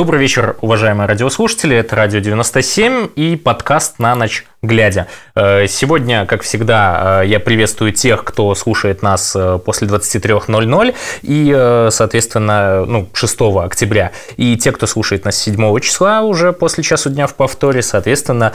[0.00, 1.76] Добрый вечер, уважаемые радиослушатели.
[1.76, 5.08] Это Радио 97 и подкаст «На ночь глядя».
[5.34, 11.88] Э, сегодня, как всегда, э, я приветствую тех, кто слушает нас э, после 23.00 и,
[11.90, 14.12] соответственно, ну, 6 октября.
[14.38, 18.54] И те, кто слушает нас 7 числа уже после часу дня в повторе, соответственно,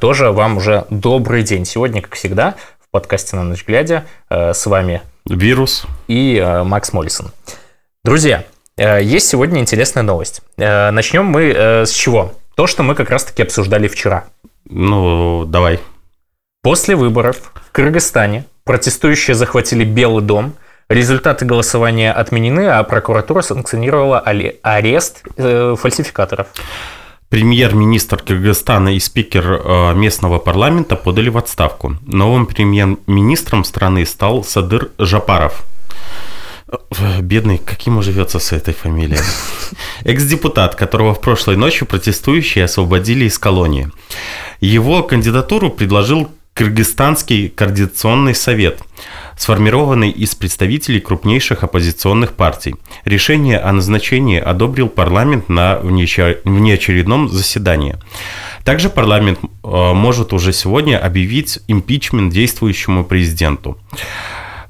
[0.00, 1.66] тоже вам уже добрый день.
[1.66, 7.30] Сегодня, как всегда, в подкасте «На ночь глядя» с вами Вирус и Макс Моллисон.
[8.02, 8.42] Друзья,
[8.80, 10.40] есть сегодня интересная новость.
[10.56, 12.32] Э, начнем мы э, с чего?
[12.54, 14.24] То, что мы как раз-таки обсуждали вчера.
[14.64, 15.80] Ну, давай.
[16.62, 20.54] После выборов в Кыргызстане протестующие захватили Белый дом,
[20.88, 26.48] результаты голосования отменены, а прокуратура санкционировала арест фальсификаторов.
[27.28, 31.96] Премьер-министр Кыргызстана и спикер местного парламента подали в отставку.
[32.06, 35.64] Новым премьер-министром страны стал Садыр Жапаров.
[37.20, 39.20] Бедный, как ему живется с этой фамилией?
[40.04, 43.90] Экс-депутат, которого в прошлой ночью протестующие освободили из колонии.
[44.60, 48.80] Его кандидатуру предложил Кыргызстанский координационный совет,
[49.38, 52.74] сформированный из представителей крупнейших оппозиционных партий.
[53.04, 57.96] Решение о назначении одобрил парламент на внеочередном заседании.
[58.64, 63.78] Также парламент э, может уже сегодня объявить импичмент действующему президенту.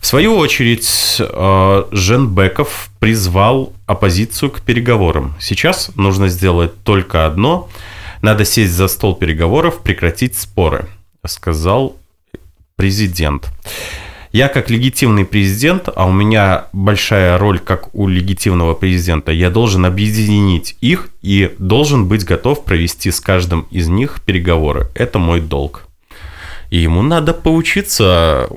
[0.00, 5.34] В свою очередь, э, Жен Беков призвал оппозицию к переговорам.
[5.38, 7.68] Сейчас нужно сделать только одно.
[8.22, 10.86] Надо сесть за стол переговоров, прекратить споры,
[11.26, 11.96] сказал
[12.76, 13.50] президент.
[14.32, 19.84] Я как легитимный президент, а у меня большая роль как у легитимного президента, я должен
[19.84, 24.88] объединить их и должен быть готов провести с каждым из них переговоры.
[24.94, 25.88] Это мой долг.
[26.70, 28.48] И ему надо поучиться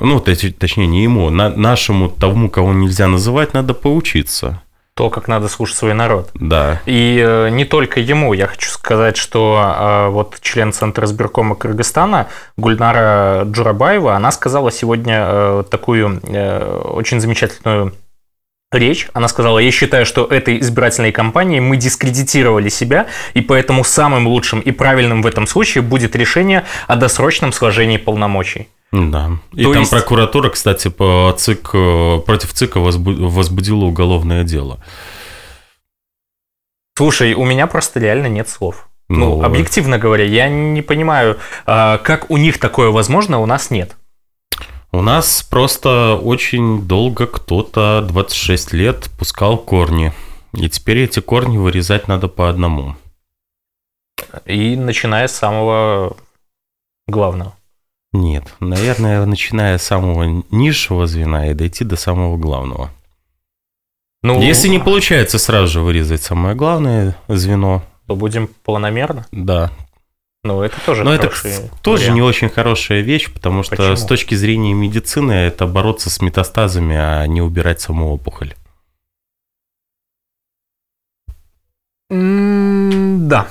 [0.00, 4.62] ну, точнее, не ему, на, нашему тому, кого нельзя называть, надо поучиться.
[4.94, 6.30] То, как надо слушать свой народ.
[6.34, 6.80] Да.
[6.84, 8.32] И э, не только ему.
[8.32, 12.26] Я хочу сказать, что э, вот член Центра избиркома Кыргызстана
[12.56, 17.94] Гульнара Джурабаева, она сказала сегодня э, такую э, очень замечательную
[18.72, 19.08] речь.
[19.12, 24.58] Она сказала, я считаю, что этой избирательной кампанией мы дискредитировали себя, и поэтому самым лучшим
[24.58, 28.68] и правильным в этом случае будет решение о досрочном сложении полномочий.
[28.90, 29.32] Да.
[29.52, 29.90] И То там есть...
[29.90, 34.78] прокуратура, кстати, по ЦИК, э, против ЦИКа возбудила уголовное дело.
[36.96, 38.88] Слушай, у меня просто реально нет слов.
[39.08, 43.46] Ну, ну объективно говоря, я не понимаю, а, как у них такое возможно, а у
[43.46, 43.96] нас нет.
[44.90, 50.12] У нас просто очень долго кто-то 26 лет пускал корни.
[50.54, 52.96] И теперь эти корни вырезать надо по одному.
[54.46, 56.16] И начиная с самого
[57.06, 57.54] главного.
[58.12, 62.90] Нет, наверное, начиная с самого низшего звена и дойти до самого главного.
[64.22, 69.26] Ну, Если не получается сразу же вырезать самое главное звено, то будем планомерно?
[69.30, 69.70] Да.
[70.42, 71.30] Ну, это тоже Но это
[71.82, 72.14] тоже вариант.
[72.16, 73.96] не очень хорошая вещь, потому что Почему?
[73.96, 78.54] с точки зрения медицины это бороться с метастазами, а не убирать саму опухоль.
[82.10, 83.48] да.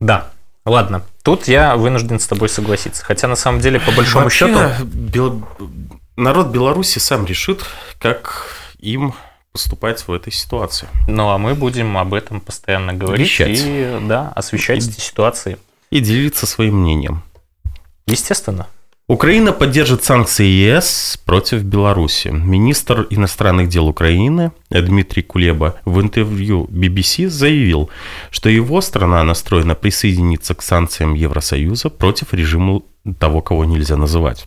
[0.00, 0.30] Да.
[0.64, 3.04] Ладно, тут я вынужден с тобой согласиться.
[3.04, 4.84] Хотя на самом деле, по большому Вообще, счету...
[4.84, 5.42] Бел...
[6.16, 7.64] Народ Беларуси сам решит,
[7.98, 9.14] как им
[9.52, 10.88] поступать в этой ситуации.
[11.08, 13.58] Ну, а мы будем об этом постоянно говорить Вещать.
[13.58, 15.58] и да, освещать и, эти ситуации.
[15.90, 17.22] И делиться своим мнением.
[18.06, 18.66] Естественно.
[19.10, 22.28] Украина поддержит санкции ЕС против Беларуси.
[22.28, 27.90] Министр иностранных дел Украины Дмитрий Кулеба в интервью BBC заявил,
[28.30, 32.82] что его страна настроена присоединиться к санкциям Евросоюза против режима
[33.18, 34.46] того, кого нельзя называть.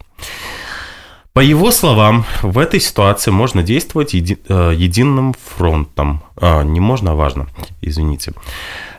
[1.33, 6.21] По его словам, в этой ситуации можно действовать еди, э, единым фронтом.
[6.38, 7.47] А, не можно, а важно,
[7.81, 8.33] извините.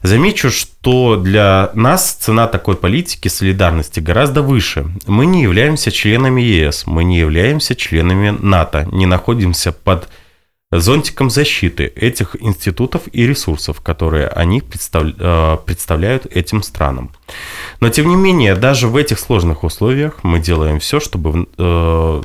[0.02, 4.84] Замечу, что для нас цена такой политики солидарности гораздо выше.
[5.06, 10.08] Мы не являемся членами ЕС, мы не являемся членами НАТО, не находимся под
[10.81, 17.11] зонтиком защиты этих институтов и ресурсов, которые они э, представляют этим странам.
[17.81, 22.23] Но тем не менее, даже в этих сложных условиях мы делаем все, чтобы, э,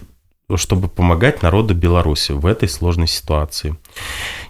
[0.55, 3.75] чтобы помогать народу Беларуси в этой сложной ситуации.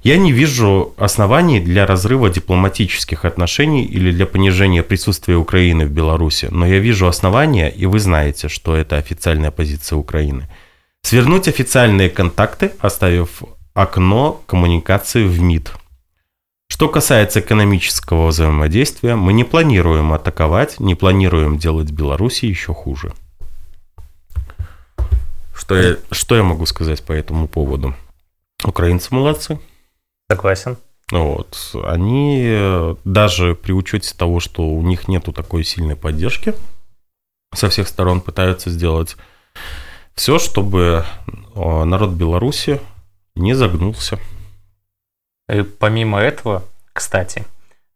[0.03, 6.47] Я не вижу оснований для разрыва дипломатических отношений или для понижения присутствия Украины в Беларуси,
[6.51, 10.47] но я вижу основания, и вы знаете, что это официальная позиция Украины.
[11.01, 13.43] Свернуть официальные контакты, оставив
[13.81, 15.73] окно коммуникации в МИД.
[16.67, 23.13] Что касается экономического взаимодействия, мы не планируем атаковать, не планируем делать Беларуси еще хуже.
[25.55, 27.95] Что я, что я могу сказать по этому поводу?
[28.63, 29.59] Украинцы молодцы.
[30.29, 30.77] Согласен.
[31.11, 31.57] Вот.
[31.83, 36.53] Они даже при учете того, что у них нету такой сильной поддержки,
[37.53, 39.15] со всех сторон пытаются сделать
[40.15, 41.05] все, чтобы
[41.55, 42.79] народ Беларуси
[43.39, 44.19] не загнулся.
[45.51, 46.63] И помимо этого,
[46.93, 47.45] кстати,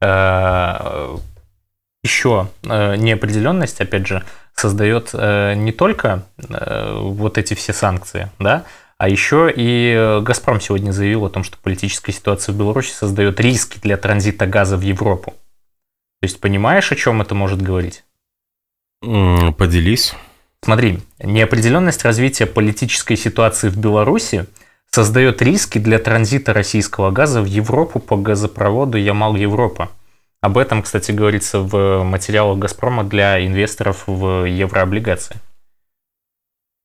[0.01, 1.17] э,
[2.03, 4.23] еще э, неопределенность, опять же,
[4.55, 8.65] создает э, не только вот эти все санкции, да,
[8.97, 13.79] а еще и «Газпром» сегодня заявил о том, что политическая ситуация в Беларуси создает риски
[13.79, 15.31] для транзита газа в Европу.
[16.21, 18.03] То есть понимаешь, о чем это может говорить?
[19.01, 20.13] Поделись.
[20.61, 24.45] Смотри, неопределенность развития политической ситуации в Беларуси
[24.93, 29.89] создает риски для транзита российского газа в Европу по газопроводу Ямал-Европа.
[30.41, 35.37] Об этом, кстати, говорится в материалах «Газпрома» для инвесторов в еврооблигации.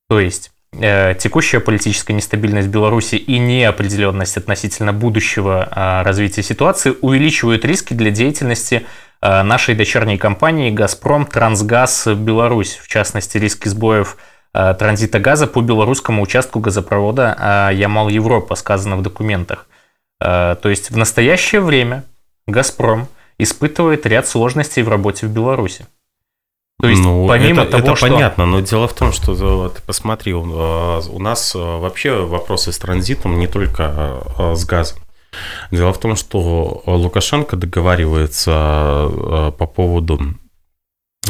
[0.09, 7.65] То есть, э, текущая политическая нестабильность Беларуси и неопределенность относительно будущего э, развития ситуации увеличивают
[7.67, 8.87] риски для деятельности
[9.21, 14.17] Э, нашей дочерней компании «Газпром Трансгаз Беларусь», в частности, риски сбоев
[14.53, 19.67] транзита газа по белорусскому участку газопровода э, Ямал-Европа, сказано в документах.
[20.21, 22.05] То есть в настоящее время
[22.49, 23.07] «Газпром»
[23.39, 25.87] испытывает ряд сложностей в работе в Беларуси.
[26.81, 28.09] То есть, ну, помимо это, того, это что...
[28.09, 33.47] понятно, но дело в том, что ты посмотри, у нас вообще вопросы с транзитом не
[33.47, 34.23] только
[34.57, 34.99] с газом.
[35.71, 40.19] Дело в том, что Лукашенко договаривается э, по поводу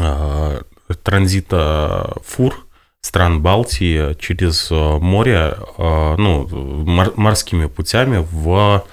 [0.01, 0.63] э,
[1.03, 2.68] транзита фур
[3.09, 6.47] стран Балтии через море, э, ну,
[7.17, 8.85] морскими путями в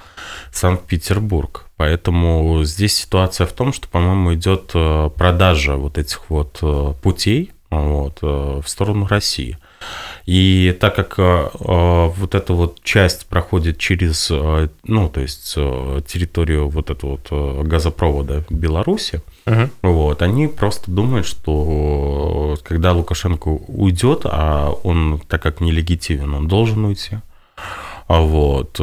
[0.51, 1.65] Санкт-Петербург.
[1.77, 4.71] Поэтому здесь ситуация в том, что, по-моему, идет
[5.15, 6.61] продажа вот этих вот
[7.01, 9.57] путей вот, в сторону России.
[10.25, 15.53] И так как э, э, вот эта вот часть проходит через, э, ну, то есть
[15.53, 19.69] территорию вот этого вот газопровода Беларуси, угу.
[19.81, 26.85] вот, они просто думают, что когда Лукашенко уйдет, а он, так как нелегитимен, он должен
[26.85, 27.17] уйти,
[28.07, 28.79] вот,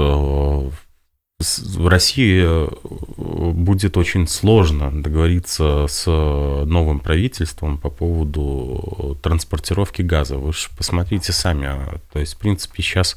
[1.42, 2.68] в России э,
[3.16, 10.38] будет очень сложно договориться с новым правительством по поводу транспортировки газа.
[10.38, 11.68] Вы же посмотрите сами.
[12.12, 13.16] То есть, в принципе, сейчас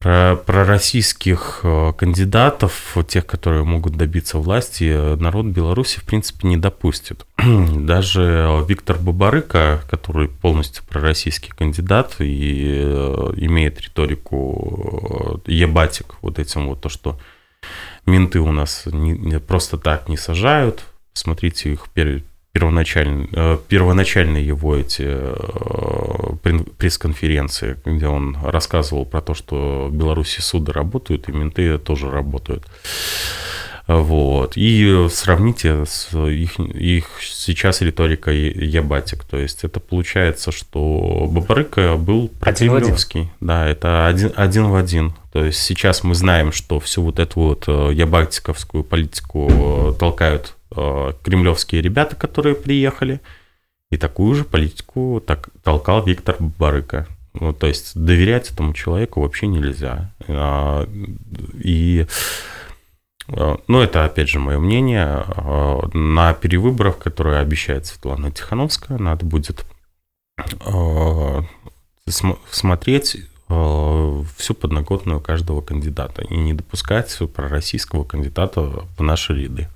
[0.00, 6.56] про, про российских э, кандидатов, тех, которые могут добиться власти, народ Беларуси, в принципе, не
[6.56, 7.26] допустит.
[7.36, 16.68] Даже Виктор Бабарыка, который полностью пророссийский кандидат и э, имеет риторику э, ебатик, вот этим
[16.68, 17.18] вот то, что
[18.06, 22.24] менты у нас не, не, просто так не сажают, смотрите их перед
[22.58, 30.40] первоначальные, э, первоначальные его эти э, пресс-конференции, где он рассказывал про то, что в Беларуси
[30.40, 32.66] суды работают, и менты тоже работают.
[33.86, 34.52] Вот.
[34.56, 39.24] И сравните с их, их сейчас риторика ебатик.
[39.24, 43.30] То есть это получается, что Бабарыка был прокремлевский.
[43.40, 45.14] Да, это один, один в один.
[45.32, 51.12] То есть сейчас мы знаем, что всю вот эту вот э, ябатиковскую политику толкают Э,
[51.22, 53.20] кремлевские ребята, которые приехали,
[53.90, 57.06] и такую же политику так, толкал Виктор Барыка.
[57.34, 60.12] Ну, то есть доверять этому человеку вообще нельзя.
[60.28, 60.86] А,
[61.54, 62.06] и,
[63.28, 65.24] э, ну, это, опять же, мое мнение.
[65.26, 69.64] Э, на перевыборах, которые обещает Светлана Тихановская, надо будет
[72.50, 73.16] смотреть
[73.48, 79.68] всю подноготную каждого кандидата и не допускать пророссийского кандидата в наши ряды.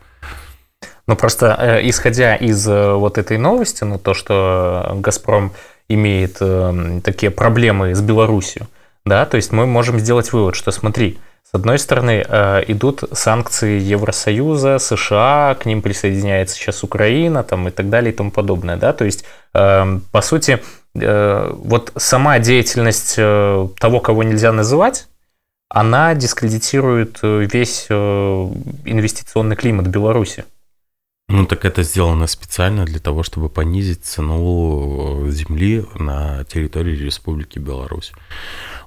[1.06, 5.52] Ну, просто э, исходя из э, вот этой новости, ну, то, что «Газпром»
[5.88, 8.68] имеет э, такие проблемы с Беларусью,
[9.04, 12.24] да, то есть мы можем сделать вывод, что смотри, с одной стороны,
[12.68, 18.30] идут санкции Евросоюза, США, к ним присоединяется сейчас Украина там, и так далее и тому
[18.30, 18.76] подобное.
[18.76, 18.94] Да?
[18.94, 20.62] То есть, по сути,
[20.94, 25.08] вот сама деятельность того, кого нельзя называть,
[25.68, 30.46] она дискредитирует весь инвестиционный климат Беларуси.
[31.28, 38.12] Ну, так это сделано специально для того, чтобы понизить цену земли на территории Республики Беларусь.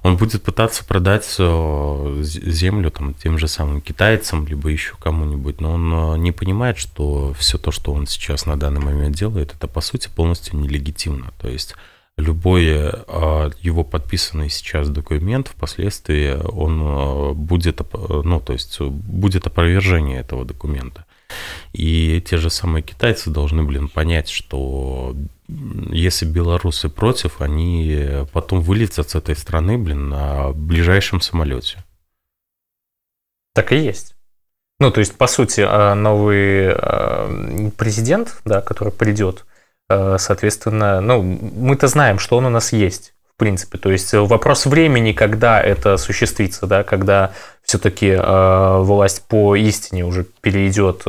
[0.02, 5.72] Он будет пытаться продать э, землю там, тем же самым китайцам, либо еще кому-нибудь, но
[5.72, 9.66] он э, не понимает, что все то, что он сейчас на данный момент делает, это
[9.66, 11.32] по сути полностью нелегитимно.
[11.40, 11.74] То есть
[12.16, 20.44] любой э, его подписанный сейчас документ впоследствии он будет, ну, то есть будет опровержение этого
[20.44, 21.05] документа.
[21.72, 25.14] И те же самые китайцы должны, блин, понять, что
[25.90, 31.84] если белорусы против, они потом вылетят с этой страны, блин, на ближайшем самолете.
[33.54, 34.16] Так и есть.
[34.78, 39.46] Ну, то есть, по сути, э, новый э, президент, да, который придет,
[39.88, 43.78] э, соответственно, ну, мы-то знаем, что он у нас есть, в принципе.
[43.78, 51.02] То есть вопрос времени, когда это осуществится, да, когда все-таки власть по истине уже перейдет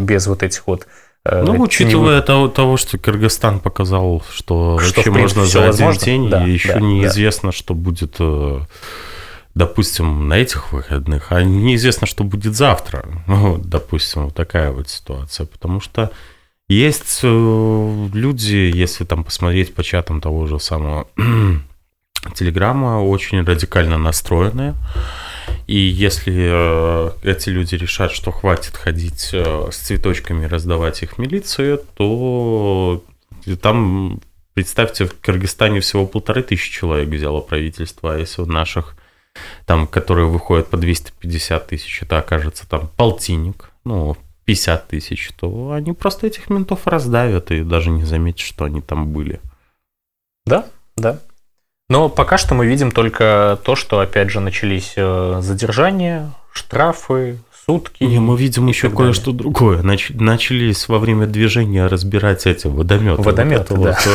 [0.00, 0.86] без вот этих вот
[1.28, 6.04] ну, учитывая того, того, что Кыргызстан показал, что, что вообще можно за один возможно.
[6.04, 7.56] день, да, и еще да, неизвестно, да.
[7.56, 8.20] что будет
[9.56, 13.04] допустим, на этих выходных, а неизвестно, что будет завтра.
[13.26, 15.46] Ну, допустим, вот такая вот ситуация.
[15.46, 16.12] Потому что
[16.68, 21.06] есть э, люди, если там посмотреть по чатам того же самого
[22.34, 24.74] Телеграма, очень радикально настроенные.
[25.66, 31.78] И если э, эти люди решат, что хватит ходить э, с цветочками раздавать их милиции,
[31.96, 33.04] то
[33.62, 34.20] там,
[34.54, 38.96] представьте, в Кыргызстане всего полторы тысячи человек взяло правительство, а если в наших
[39.66, 44.16] там, которые выходят по 250 тысяч, это окажется там полтинник, ну,
[44.46, 49.12] 50 тысяч, то они просто этих ментов раздавят и даже не заметят, что они там
[49.12, 49.40] были.
[50.46, 51.18] Да, да.
[51.88, 58.04] Но пока что мы видим только то, что, опять же, начались э, задержания, штрафы, сутки.
[58.04, 59.82] Не, мы видим еще кое-что другое.
[59.82, 63.22] Нач- начались во время движения разбирать эти водометы.
[63.22, 63.98] Водометы, вот да.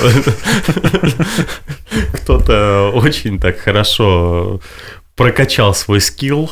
[2.13, 4.61] Кто-то очень так хорошо
[5.21, 6.49] прокачал свой скилл,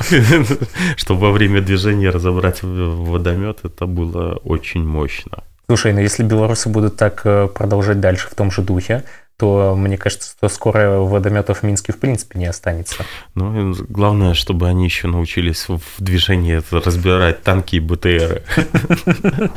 [0.95, 3.59] чтобы во время движения разобрать водомет.
[3.63, 5.43] Это было очень мощно.
[5.67, 9.03] Слушай, ну если белорусы будут так э, продолжать дальше в том же духе,
[9.39, 13.05] то мне кажется, что скоро водометов в Минске в принципе не останется.
[13.35, 18.43] Ну, главное, чтобы они еще научились в движении разбирать танки и БТРы.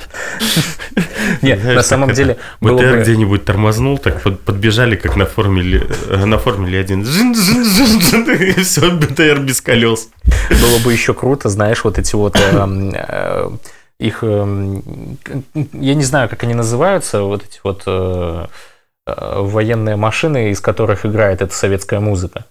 [1.42, 2.36] Нет, на самом деле...
[2.60, 7.02] БТР где-нибудь тормознул, так подбежали, как на Формуле э, на Формуле 1.
[8.56, 10.10] И все, БТР без колес.
[10.48, 13.50] Было бы еще круто, знаешь, вот эти вот эм, э,
[13.98, 14.22] их...
[14.22, 15.18] Эм,
[15.72, 18.46] я не знаю, как они называются, вот эти вот э, Э,
[19.06, 22.44] военные машины, из которых играет эта советская музыка.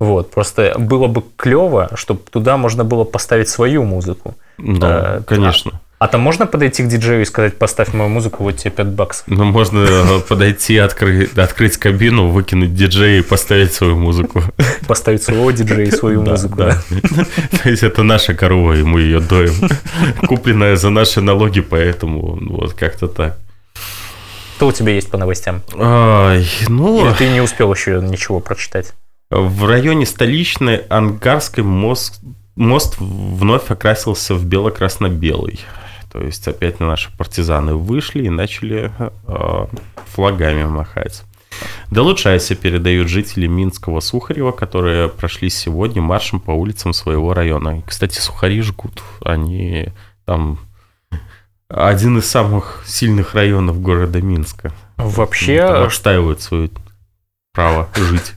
[0.00, 4.36] Вот, просто было бы клево, чтобы туда можно было поставить свою музыку.
[4.56, 5.72] Да, э, конечно.
[5.98, 8.86] А, а там можно подойти к диджею и сказать, поставь мою музыку, вот тебе 5
[8.86, 9.24] баксов?
[9.26, 14.44] Ну, можно э, подойти, открыть, открыть кабину, выкинуть диджея и поставить свою музыку.
[14.86, 16.80] Поставить своего диджея и свою музыку, да.
[17.64, 19.68] То есть это наша корова, и мы ее доим.
[20.28, 23.36] Купленная за наши налоги, поэтому вот как-то так.
[24.58, 25.62] Что у тебя есть по новостям?
[25.78, 27.06] Ай, ну...
[27.06, 28.92] Или ты не успел еще ничего прочитать?
[29.30, 32.20] В районе столичной Ангарской мост,
[32.56, 35.60] мост вновь окрасился в бело-красно-белый.
[36.10, 39.66] То есть опять наши партизаны вышли и начали э,
[40.12, 41.22] флагами махать.
[41.92, 47.80] Долучайся передают жители Минского Сухарева, которые прошли сегодня маршем по улицам своего района.
[47.86, 49.04] Кстати, сухари жгут.
[49.24, 49.90] Они
[50.24, 50.58] там
[51.68, 54.72] один из самых сильных районов города Минска.
[54.96, 55.60] Вообще...
[55.60, 56.70] Отстаивают свое
[57.52, 58.34] право жить.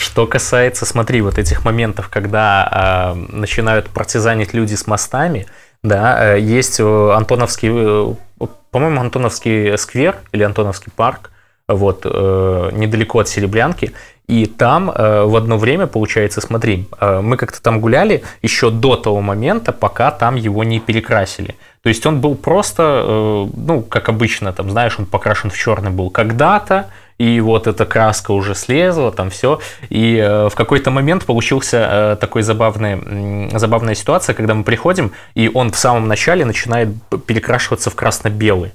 [0.00, 5.46] Что касается, смотри, вот этих моментов, когда э, начинают партизанить люди с мостами,
[5.82, 11.30] да, э, есть э, Антоновский, э, по-моему, Антоновский сквер или Антоновский парк,
[11.68, 13.92] вот, э, недалеко от Серебрянки,
[14.26, 18.96] и там э, в одно время, получается, смотри, э, мы как-то там гуляли еще до
[18.96, 21.56] того момента, пока там его не перекрасили.
[21.82, 25.90] То есть он был просто, э, ну, как обычно, там, знаешь, он покрашен в черный
[25.90, 29.60] был когда-то, и вот эта краска уже слезла, там все.
[29.90, 35.50] И э, в какой-то момент получился э, такой забавный, забавная ситуация, когда мы приходим, и
[35.52, 36.88] он в самом начале начинает
[37.26, 38.72] перекрашиваться в красно-белый.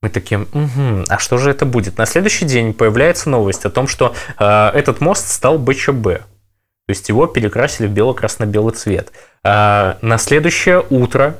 [0.00, 1.98] Мы такие, угу, а что же это будет?
[1.98, 6.04] На следующий день появляется новость о том, что э, этот мост стал БЧБ.
[6.04, 9.12] То есть его перекрасили в бело-красно-белый цвет.
[9.42, 11.36] Э, на следующее утро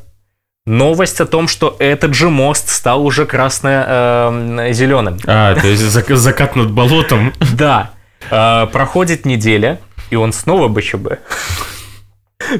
[0.68, 5.14] новость о том, что этот же мост стал уже красно-зеленым.
[5.14, 7.32] Эм, а, то есть закат над болотом.
[7.58, 7.90] Да.
[8.30, 11.18] Э, проходит неделя, и он снова БЧБ.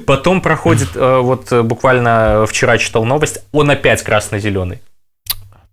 [0.07, 4.81] Потом проходит, э, вот буквально вчера читал новость, он опять красно-зеленый.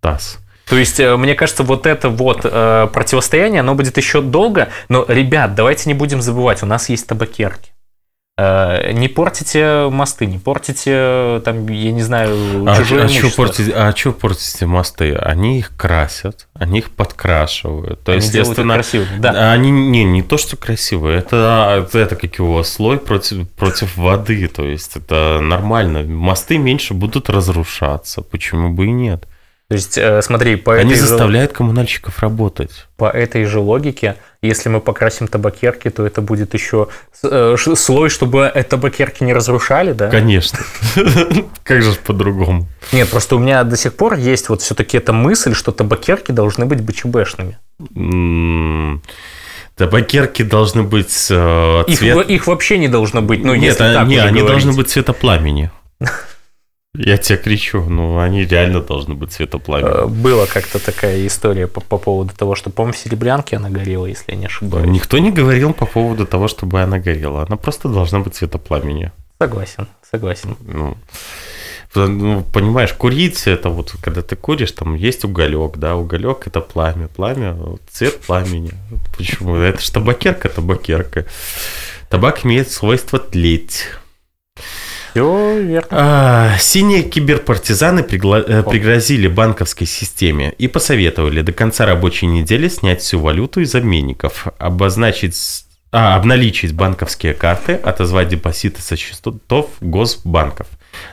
[0.01, 0.37] ТАСС.
[0.67, 4.69] То есть, э, мне кажется, вот это вот противостояние, оно будет еще долго.
[4.89, 7.74] Но, ребят, давайте не будем забывать, у нас есть табакерки.
[8.37, 13.71] Э, не портите мосты, не портите, там, я не знаю, а, чужое а что портите,
[13.71, 15.15] а что портите мосты?
[15.15, 18.03] Они их красят, они их подкрашивают.
[18.03, 19.05] То есть, естественно, красиво.
[19.19, 19.53] Да.
[19.53, 24.49] Они не, не то, что красивые, это, это как его слой против, против воды.
[24.49, 26.03] То есть, это нормально.
[26.03, 28.21] Мосты меньше будут разрушаться.
[28.21, 29.23] Почему бы и нет?
[29.67, 32.85] То есть, э, смотри, по Они этой же- заставляют коммунальщиков работать.
[32.97, 36.87] по этой же логике, если мы покрасим табакерки, то это будет еще
[37.23, 40.09] э, слой, чтобы э, табакерки не разрушали, да?
[40.09, 40.59] Конечно.
[41.63, 42.67] Как же по-другому?
[42.91, 46.67] Нет, просто у меня до сих пор есть вот все-таки эта мысль, что табакерки должны
[46.67, 47.57] быть БЧБшными.
[49.75, 54.07] Табакерки должны быть Их, цвет- их вообще не должно быть, ну, Нет, если а- так
[54.07, 54.63] не, уже они говорить.
[54.63, 55.71] должны быть цвета пламени.
[56.97, 60.03] Я тебе кричу, ну они реально должны быть цвета пламени.
[60.03, 64.05] Э, Была как-то такая история по, по поводу того, что, по-моему, в Серебрянке она горела,
[64.05, 64.87] если я не ошибаюсь.
[64.87, 67.45] Никто не говорил по поводу того, чтобы она горела.
[67.47, 69.11] Она просто должна быть цвета пламени.
[69.39, 70.55] Согласен, согласен.
[70.61, 70.97] Ну,
[71.95, 77.07] ну, понимаешь, курить это вот, когда ты куришь, там есть уголек, да, уголек это пламя,
[77.07, 77.57] пламя,
[77.89, 78.71] цвет пламени.
[79.17, 79.55] Почему?
[79.55, 81.25] Это же табакерка, табакерка.
[82.09, 83.87] Табак имеет свойство тлеть.
[85.15, 85.87] Все верно.
[85.91, 93.01] А, синие киберпартизаны пригла- э, пригрозили банковской системе и посоветовали до конца рабочей недели снять
[93.01, 100.67] всю валюту из обменников, обозначить, а, обналичить банковские карты, отозвать депозиты со счетов госбанков.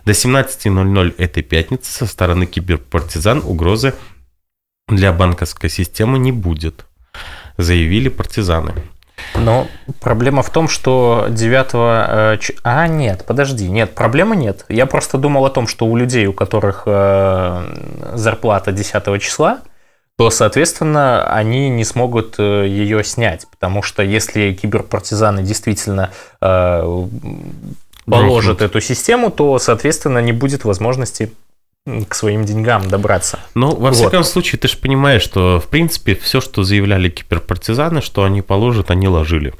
[0.04, 3.94] До 17.00 этой пятницы со стороны киберпартизан угрозы
[4.88, 6.86] для банковской системы не будет,
[7.56, 8.74] заявили партизаны.
[9.34, 9.66] Но
[10.00, 11.70] проблема в том, что 9...
[11.74, 14.64] э, А, нет, подожди, нет, проблемы нет.
[14.68, 17.74] Я просто думал о том, что у людей, у которых э,
[18.14, 19.60] зарплата 10 числа,
[20.18, 23.46] то, соответственно, они не смогут э, ее снять.
[23.50, 26.10] Потому что если киберпартизаны действительно
[28.04, 28.62] положат Грохнут.
[28.62, 31.32] эту систему, то, соответственно, не будет возможности
[31.86, 33.40] к своим деньгам добраться.
[33.54, 33.94] Ну, во Вот.
[33.96, 38.90] всяком случае, ты же понимаешь, что, в принципе, все, что заявляли киберпартизаны, что они положат,
[38.90, 39.52] они ложили.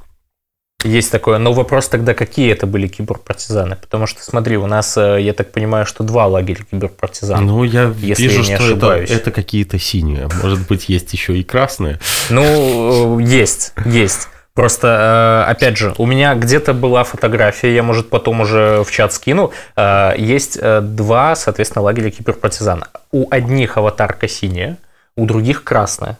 [0.85, 3.77] Есть такое, но вопрос тогда, какие это были киберпартизаны?
[3.77, 7.45] Потому что, смотри, у нас, э, я так понимаю, что два лагеря киберпартизан.
[7.45, 9.11] Ну, я если вижу, я не что это, ошибаюсь.
[9.11, 10.29] это какие-то синие.
[10.43, 12.01] Может быть, есть еще и красные.
[12.31, 14.29] Ну, э, есть, есть.
[14.55, 19.13] Просто, э, опять же, у меня где-то была фотография, я, может, потом уже в чат
[19.13, 19.53] скину.
[19.77, 22.85] Э, Есть э, два, соответственно, лагеря киберпартизан.
[23.13, 24.77] У одних аватарка синяя,
[25.17, 26.19] у других красная.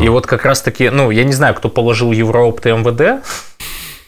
[0.00, 3.22] И вот как раз-таки, ну, я не знаю, кто положил Евроопт и МВД,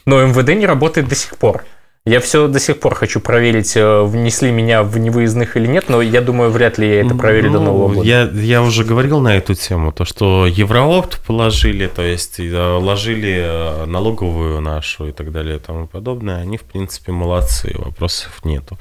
[0.07, 1.65] но МВД не работает до сих пор.
[2.09, 6.01] Я все до сих пор хочу проверить, э, внесли меня в невыездных или нет, но
[6.01, 8.09] я думаю, вряд ли я это проверю до ну, Нового года.
[8.09, 13.43] Я, я уже говорил на эту тему, то, что Евроопт положили, то есть э, ложили
[13.45, 18.79] э, налоговую нашу и так далее и тому подобное, они, в принципе, молодцы, вопросов нету.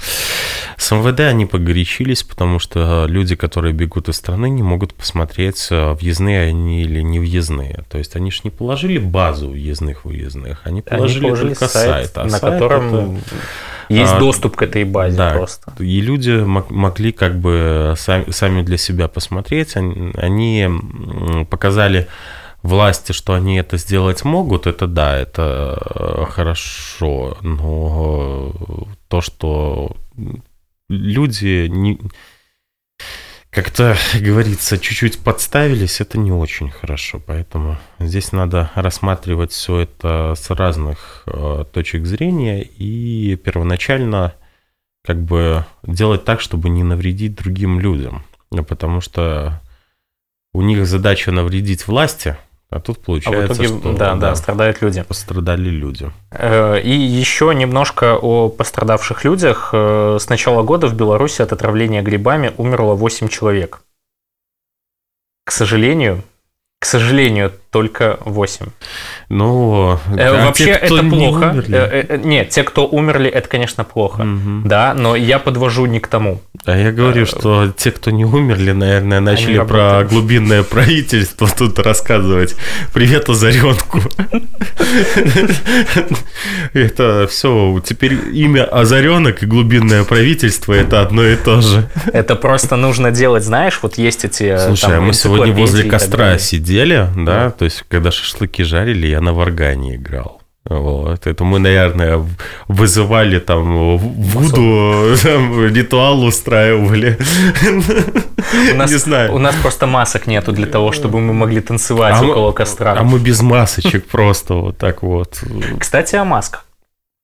[0.77, 6.43] С МВД они погорячились, потому что люди, которые бегут из страны, не могут посмотреть, въездные
[6.47, 7.83] они или не въездные.
[7.89, 12.11] То есть они же не положили базу въездных-выездных, они Они положили, положили только сайт, сайт.
[12.17, 13.16] а на сайт котором это-
[13.89, 15.71] есть а, доступ к этой базе да, просто.
[15.79, 19.75] И люди мог- могли как бы сами, сами для себя посмотреть.
[19.77, 22.07] Они, они, показали
[22.63, 24.67] власти, что они это сделать могут.
[24.67, 27.37] Это да, это э, хорошо.
[27.41, 29.95] Но э, то, что
[30.89, 31.99] люди не
[33.57, 37.19] как-то говорится, чуть-чуть подставились, это не очень хорошо.
[37.25, 44.35] Поэтому здесь надо рассматривать все это с разных э, точек зрения и первоначально
[45.03, 48.25] как бы делать так, чтобы не навредить другим людям.
[48.51, 49.59] Потому что
[50.53, 52.37] у них задача навредить власти,
[52.69, 55.01] а тут А получается, итоге, что да, да, страдают люди.
[55.03, 56.11] пострадали люди.
[56.31, 59.69] Э, И еще немножко о пострадавших людях.
[59.73, 63.81] Э, С начала года в Беларуси от отравления грибами умерло 8 человек.
[65.45, 66.23] К сожалению,
[66.79, 68.65] к сожалению, только 8.
[69.29, 71.49] Ну, Э, а Вообще те, это не плохо.
[71.51, 71.77] умерли?
[71.77, 74.23] Э, э, Нет, те, кто умерли, это, конечно, плохо.
[74.23, 74.67] Мгм.
[74.67, 76.41] Да, но я подвожу не к тому.
[76.65, 82.55] А я говорю, что те, кто не умерли, наверное, начали про глубинное правительство тут рассказывать.
[82.93, 84.01] Привет, Озаренку.
[86.73, 87.81] Это все.
[87.85, 91.89] Теперь имя Озаренок и глубинное правительство это одно и то же.
[92.13, 94.43] Это просто нужно делать, знаешь, вот есть эти...
[94.43, 99.21] э, Слушай, а мы сегодня возле костра сидели, да, то есть когда шашлыки жарили, я
[99.21, 100.41] на варгане играл.
[100.69, 101.27] Вот.
[101.27, 102.25] Это мы, наверное,
[102.67, 107.17] вызывали там Вуду, там, ритуал устраивали.
[108.73, 109.33] У нас, Не знаю.
[109.33, 112.95] У нас просто масок нету для того, чтобы мы могли танцевать А мы- около костра.
[112.97, 115.41] А мы без масочек просто вот так вот.
[115.79, 116.66] Кстати, о масках.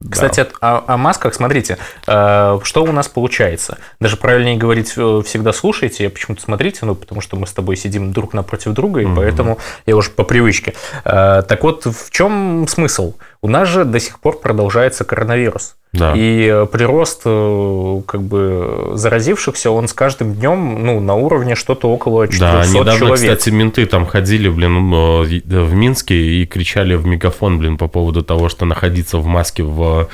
[0.04, 0.12] Да.
[0.12, 3.78] Кстати, от- о, о масках, смотрите, э, что у нас получается.
[4.02, 7.78] Даже правильнее говорить э, всегда слушайте, я почему-то смотрите, ну, потому что мы с тобой
[7.78, 9.16] сидим друг напротив друга, и Мгм.
[9.16, 10.74] поэтому я уже по привычке.
[11.06, 13.14] Э, так вот, в чем смысл?
[13.44, 15.76] У нас же до сих пор продолжается коронавирус.
[15.92, 16.14] Да.
[16.16, 21.90] И э, прирост э, как бы заразившихся, он с каждым днем ну, на уровне что-то
[21.90, 23.20] около 400 Да, недавно, человек.
[23.20, 28.24] кстати, менты там ходили, блин, э, в Минске и кричали в мегафон, блин, по поводу
[28.24, 30.08] того, что находиться в маске в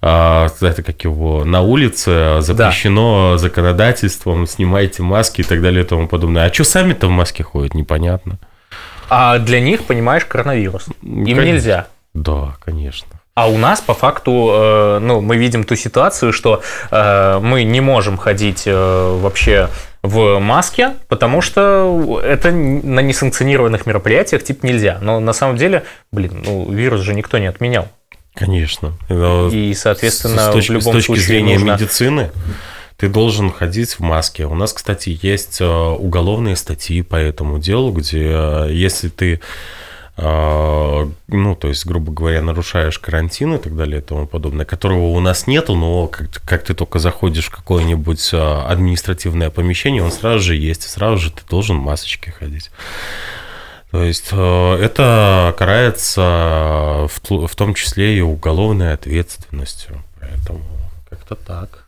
[0.00, 6.06] а, это как его на улице запрещено законодательством, снимайте маски и так далее и тому
[6.06, 6.48] подобное.
[6.48, 8.38] А что сами-то в маске ходят, непонятно.
[9.08, 10.86] А для них, понимаешь, коронавирус.
[11.02, 11.42] Им Конечно.
[11.42, 11.86] нельзя.
[12.16, 13.20] Да, конечно.
[13.34, 17.82] А у нас по факту, э, ну, мы видим ту ситуацию, что э, мы не
[17.82, 19.68] можем ходить э, вообще
[20.02, 24.98] в маске, потому что это на несанкционированных мероприятиях типа нельзя.
[25.02, 27.88] Но на самом деле, блин, ну, вирус же никто не отменял.
[28.34, 28.94] Конечно.
[29.10, 31.72] Но И, соответственно, с точки, в любом с точки случае зрения нужно...
[31.72, 32.30] медицины
[32.96, 34.46] ты должен ходить в маске.
[34.46, 39.42] У нас, кстати, есть уголовные статьи по этому делу, где если ты
[40.18, 45.20] ну, то есть, грубо говоря, нарушаешь карантин и так далее и тому подобное, которого у
[45.20, 50.40] нас нету, но как, как ты только заходишь в какое-нибудь э, административное помещение, он сразу
[50.40, 52.70] же есть, сразу же ты должен в масочке ходить.
[53.90, 60.02] То есть э, это карается в, в том числе и уголовной ответственностью.
[60.18, 60.62] Поэтому
[61.10, 61.84] как-то так.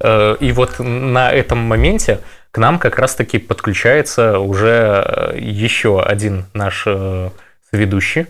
[0.00, 6.44] Э, И вот на этом моменте к нам как раз-таки подключается уже э, еще один
[6.52, 6.86] наш
[7.72, 8.26] соведущий.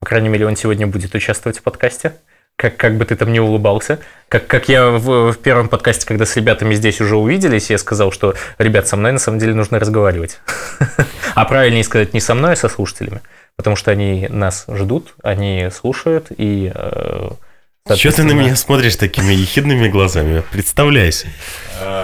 [0.00, 2.14] По крайней мере, он сегодня будет участвовать в подкасте.
[2.56, 3.98] Как, как бы ты там не улыбался.
[4.28, 8.12] Как, как я в, в первом подкасте, когда с ребятами здесь уже увиделись, я сказал,
[8.12, 10.40] что, ребят, со мной на самом деле нужно разговаривать.
[11.34, 13.22] А правильнее сказать не со мной, а со слушателями.
[13.56, 16.70] Потому что они нас ждут, они слушают и...
[16.74, 17.30] э,
[17.96, 20.42] Что ты на меня смотришь такими ехидными глазами?
[20.52, 21.28] Представляйся.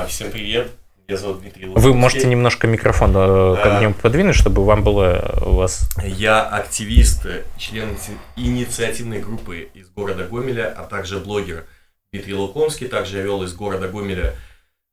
[0.09, 0.71] Всем привет,
[1.09, 1.95] меня зовут Дмитрий Вы Луковский.
[1.95, 5.89] можете немножко микрофон э, к огню подвинуть, чтобы вам было у вас...
[6.05, 11.65] Я активист, э, член иници- инициативной группы из города Гомеля, а также блогер
[12.13, 12.89] Дмитрий Луковский.
[12.89, 14.35] Также я вел из города Гомеля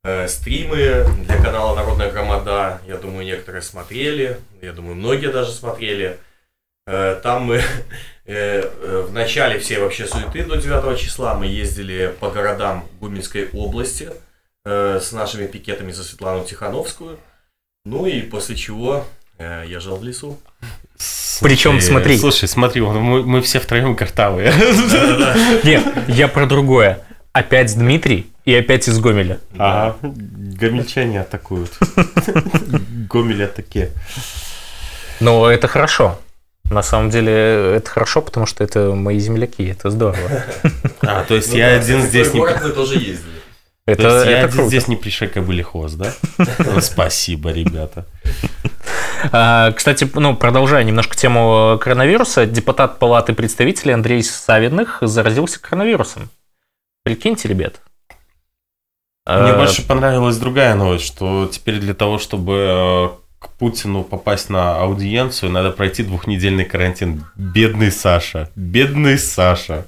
[0.04, 2.80] э, стримы для канала Народная Громада.
[2.86, 6.16] Я думаю, некоторые смотрели, я думаю, многие даже смотрели.
[6.86, 7.56] Э, Там мы
[8.24, 13.50] э, э, в начале всей вообще суеты до 9 числа мы ездили по городам Гомельской
[13.52, 14.08] области
[14.66, 17.18] э, с нашими пикетами за Светлану Тихановскую.
[17.84, 19.06] Ну и после чего
[19.38, 20.38] э, я жил в лесу.
[21.40, 22.18] Причем, смотри.
[22.18, 24.52] Слушай, смотри, мы, мы все втроем картавые.
[25.64, 27.00] Нет, я про другое.
[27.32, 29.38] Опять Дмитрий и опять из Гомеля.
[29.58, 29.96] Ага.
[30.02, 31.78] Гомельчане атакуют.
[33.08, 33.92] Гомель атаке.
[35.20, 36.18] Но это хорошо.
[36.70, 37.32] На самом деле
[37.76, 40.44] это хорошо, потому что это мои земляки, это здорово.
[41.02, 42.40] А, то есть Ну я да, один здесь не...
[42.40, 43.35] мы тоже ездили.
[43.86, 44.68] Это, То есть я это один круто.
[44.68, 46.12] здесь не пришей кобыли хвост, да?
[46.80, 48.04] Спасибо, ребята.
[49.32, 56.28] А, Кстати, ну, продолжая немножко тему коронавируса, депутат Палаты представителей Андрей Савиных заразился коронавирусом.
[57.04, 57.80] Прикиньте, ребят.
[59.24, 64.50] Мне А, больше понравилась другая новость, что теперь для того, чтобы э, к Путину попасть
[64.50, 67.24] на аудиенцию, надо пройти двухнедельный карантин.
[67.36, 68.50] Бедный Саша.
[68.56, 69.86] Бедный Саша.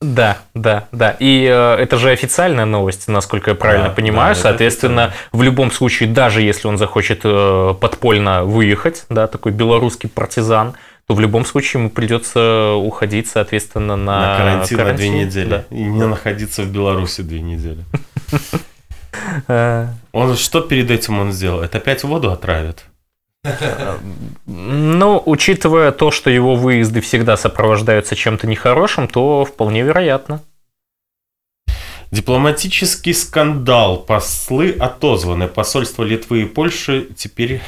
[0.00, 1.16] Да, да, да.
[1.18, 4.34] И э, это же официальная новость, насколько я правильно Да, понимаю.
[4.36, 10.08] да, Соответственно, в любом случае, даже если он захочет э, подпольно выехать, да, такой белорусский
[10.08, 10.74] партизан,
[11.08, 15.48] то в любом случае ему придется уходить, соответственно, на, На карантин на две недели.
[15.48, 15.64] да.
[15.70, 17.84] И не находиться в Беларуси две недели.
[19.48, 21.60] Э, Он что перед этим он сделал?
[21.62, 22.84] Это опять воду отравит?
[24.46, 30.42] Ну, учитывая то, что его выезды всегда сопровождаются чем-то нехорошим, то вполне вероятно.
[32.10, 33.98] Дипломатический скандал.
[33.98, 35.46] Послы отозваны.
[35.46, 37.60] Посольства Литвы и Польши теперь,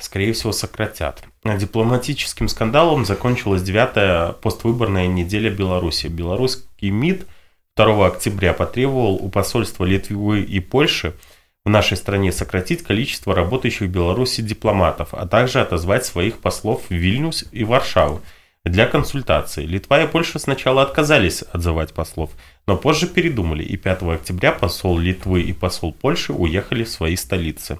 [0.00, 1.24] скорее всего, сократят.
[1.44, 6.06] Дипломатическим скандалом закончилась девятая поствыборная неделя Беларуси.
[6.06, 7.26] Белорусский МИД
[7.76, 11.14] 2 октября потребовал у посольства Литвы и Польши
[11.64, 16.94] в нашей стране сократить количество работающих в Беларуси дипломатов, а также отозвать своих послов в
[16.94, 18.20] Вильнюс и Варшаву
[18.64, 19.64] для консультаций.
[19.66, 22.30] Литва и Польша сначала отказались отзывать послов,
[22.66, 27.78] но позже передумали, и 5 октября посол Литвы и посол Польши уехали в свои столицы.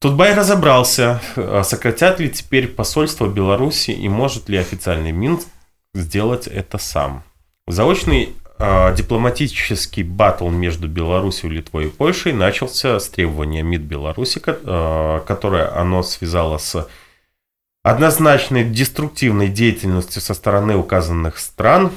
[0.00, 5.48] Тутбай разобрался, а сократят ли теперь посольство Беларуси и может ли официальный Минск
[5.94, 7.24] сделать это сам.
[7.66, 15.74] Заочный дипломатический батл между Беларусью, Литвой и Польшей начался с требования МИД Беларуси, а, которое
[15.76, 16.88] оно связало с
[17.82, 21.90] однозначной деструктивной деятельностью со стороны указанных стран.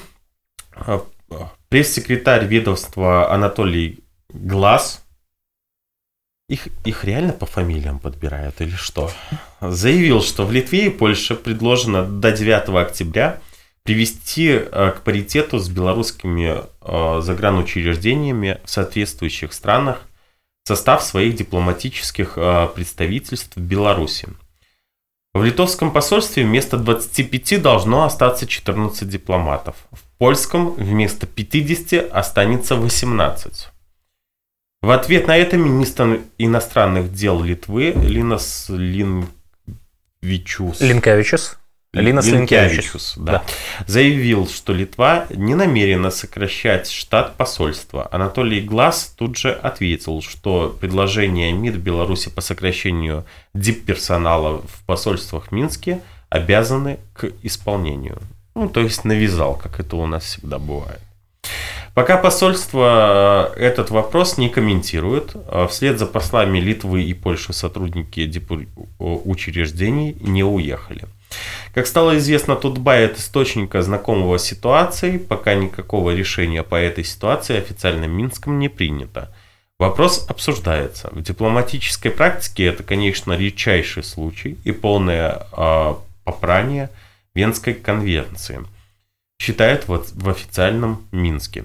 [0.74, 5.04] А, а, Пресс-секретарь ведомства Анатолий Глаз
[6.50, 9.12] их, их реально по фамилиям подбирают или что?
[9.60, 13.42] Заявил, что в Литве и Польше предложено до 9 октября
[13.88, 20.02] привести э, к паритету с белорусскими э, загранучреждениями в соответствующих странах
[20.66, 24.28] состав своих дипломатических э, представительств в Беларуси.
[25.34, 29.78] В литовском посольстве вместо 25 должно остаться 14 дипломатов.
[29.92, 33.70] В польском вместо 50 останется 18.
[34.82, 39.32] В ответ на это министр иностранных дел Литвы Линас Линвичус
[40.82, 41.58] Линкевичус.
[41.94, 43.44] Линас Линкевичус, да, да.
[43.86, 48.08] заявил, что Литва не намерена сокращать штат посольства.
[48.12, 56.02] Анатолий Глаз тут же ответил, что предложение МИД Беларуси по сокращению дипперсонала в посольствах Минске
[56.30, 58.20] обязаны к исполнению.
[58.54, 61.00] Ну, то есть навязал, как это у нас всегда бывает.
[61.94, 68.30] Пока посольство э, этот вопрос не комментирует, э, вслед за послами Литвы и Польши сотрудники
[69.00, 71.06] учреждений не уехали.
[71.78, 78.06] Как стало известно, Тутбай от источника знакомого ситуации, пока никакого решения по этой ситуации официально
[78.06, 79.32] Минском не принято.
[79.78, 81.10] Вопрос обсуждается.
[81.12, 86.90] В дипломатической практике это, конечно, редчайший случай и полное э, попрание
[87.36, 88.66] Венской конвенции,
[89.40, 91.64] считают в, в официальном Минске.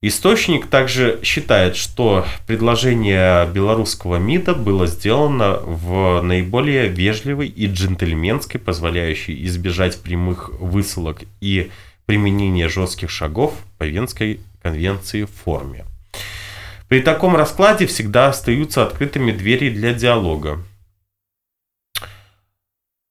[0.00, 9.44] Источник также считает, что предложение белорусского МИДа было сделано в наиболее вежливой и джентльменской, позволяющей
[9.46, 11.72] избежать прямых высылок и
[12.06, 15.84] применения жестких шагов по Венской конвенции в форме.
[16.88, 20.62] При таком раскладе всегда остаются открытыми двери для диалога.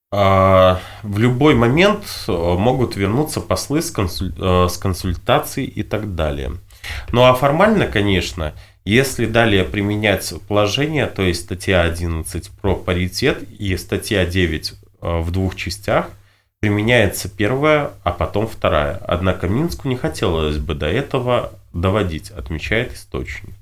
[0.09, 3.93] А, в любой момент могут вернуться послы с.
[3.93, 6.53] Э, с консультацией и так далее.
[7.11, 8.53] Ну а формально, конечно,
[8.85, 15.31] если далее применять положение, то есть статья 11 про паритет и статья 9 э, в
[15.31, 16.09] двух частях,
[16.59, 18.99] применяется первая, а потом вторая.
[19.05, 23.55] Однако Минску не хотелось бы до этого доводить, отмечает источник.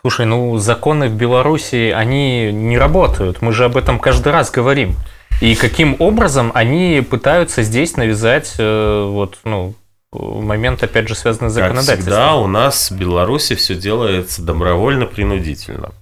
[0.00, 3.40] Слушай, ну законы в Беларуси, они не работают.
[3.40, 4.96] Мы же об этом каждый раз говорим.
[5.40, 9.74] И каким образом они пытаются здесь навязать э, вот, ну,
[10.12, 11.96] момент, опять же, связанный с законодательством.
[11.96, 15.92] Как всегда, у нас в Беларуси все делается добровольно-принудительно.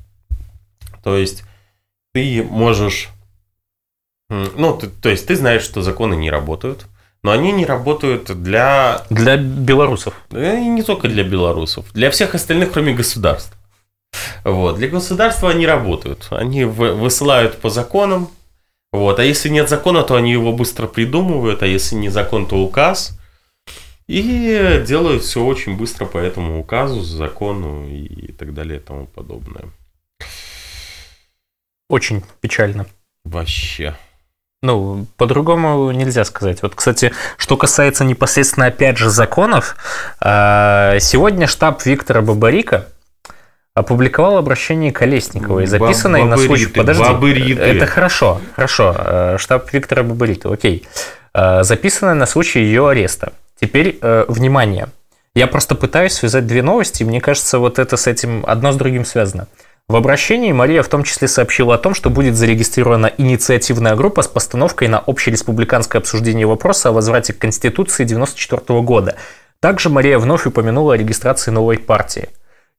[1.02, 1.44] То есть
[2.12, 3.08] ты можешь...
[4.28, 6.86] Ну, ты, то есть ты знаешь, что законы не работают,
[7.22, 9.04] но они не работают для...
[9.10, 10.14] Для белорусов.
[10.30, 11.86] И не только для белорусов.
[11.92, 13.56] Для всех остальных, кроме государств.
[14.44, 14.76] Вот.
[14.76, 16.28] Для государства они работают.
[16.30, 18.28] Они высылают по законам.
[18.92, 19.18] Вот.
[19.18, 21.62] А если нет закона, то они его быстро придумывают.
[21.62, 23.16] А если не закон, то указ.
[24.10, 29.66] И делают все очень быстро по этому указу, закону и так далее и тому подобное.
[31.88, 32.86] Очень печально.
[33.24, 33.94] Вообще.
[34.62, 36.60] Ну, по-другому нельзя сказать.
[36.60, 39.76] Вот, кстати, что касается непосредственно, опять же, законов,
[40.18, 42.88] а, сегодня штаб Виктора Бабарика
[43.74, 46.66] опубликовал обращение Колесниковой, записанное на случай...
[46.66, 47.62] Подожди, бабыриты.
[47.62, 48.92] это хорошо, хорошо.
[48.98, 50.84] Э, штаб Виктора Бабарита, окей.
[51.32, 53.34] Э, записанное на случай ее ареста.
[53.60, 54.88] Теперь, э, внимание,
[55.34, 58.76] я просто пытаюсь связать две новости, и мне кажется, вот это с этим одно с
[58.76, 59.46] другим связано.
[59.86, 64.28] В обращении Мария в том числе сообщила о том, что будет зарегистрирована инициативная группа с
[64.28, 69.16] постановкой на общереспубликанское обсуждение вопроса о возврате к Конституции 1994 года.
[69.58, 72.28] Также Мария вновь упомянула о регистрации новой партии.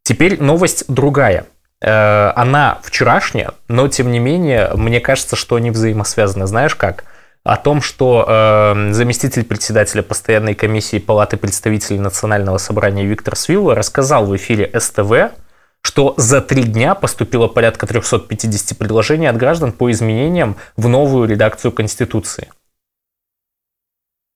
[0.03, 1.45] Теперь новость другая.
[1.81, 6.47] Э, она вчерашняя, но тем не менее, мне кажется, что они взаимосвязаны.
[6.47, 7.03] Знаешь как?
[7.43, 14.25] О том, что э, заместитель председателя постоянной комиссии Палаты представителей Национального собрания Виктор Свилла рассказал
[14.25, 15.33] в эфире СТВ,
[15.81, 21.71] что за три дня поступило порядка 350 предложений от граждан по изменениям в новую редакцию
[21.71, 22.51] Конституции.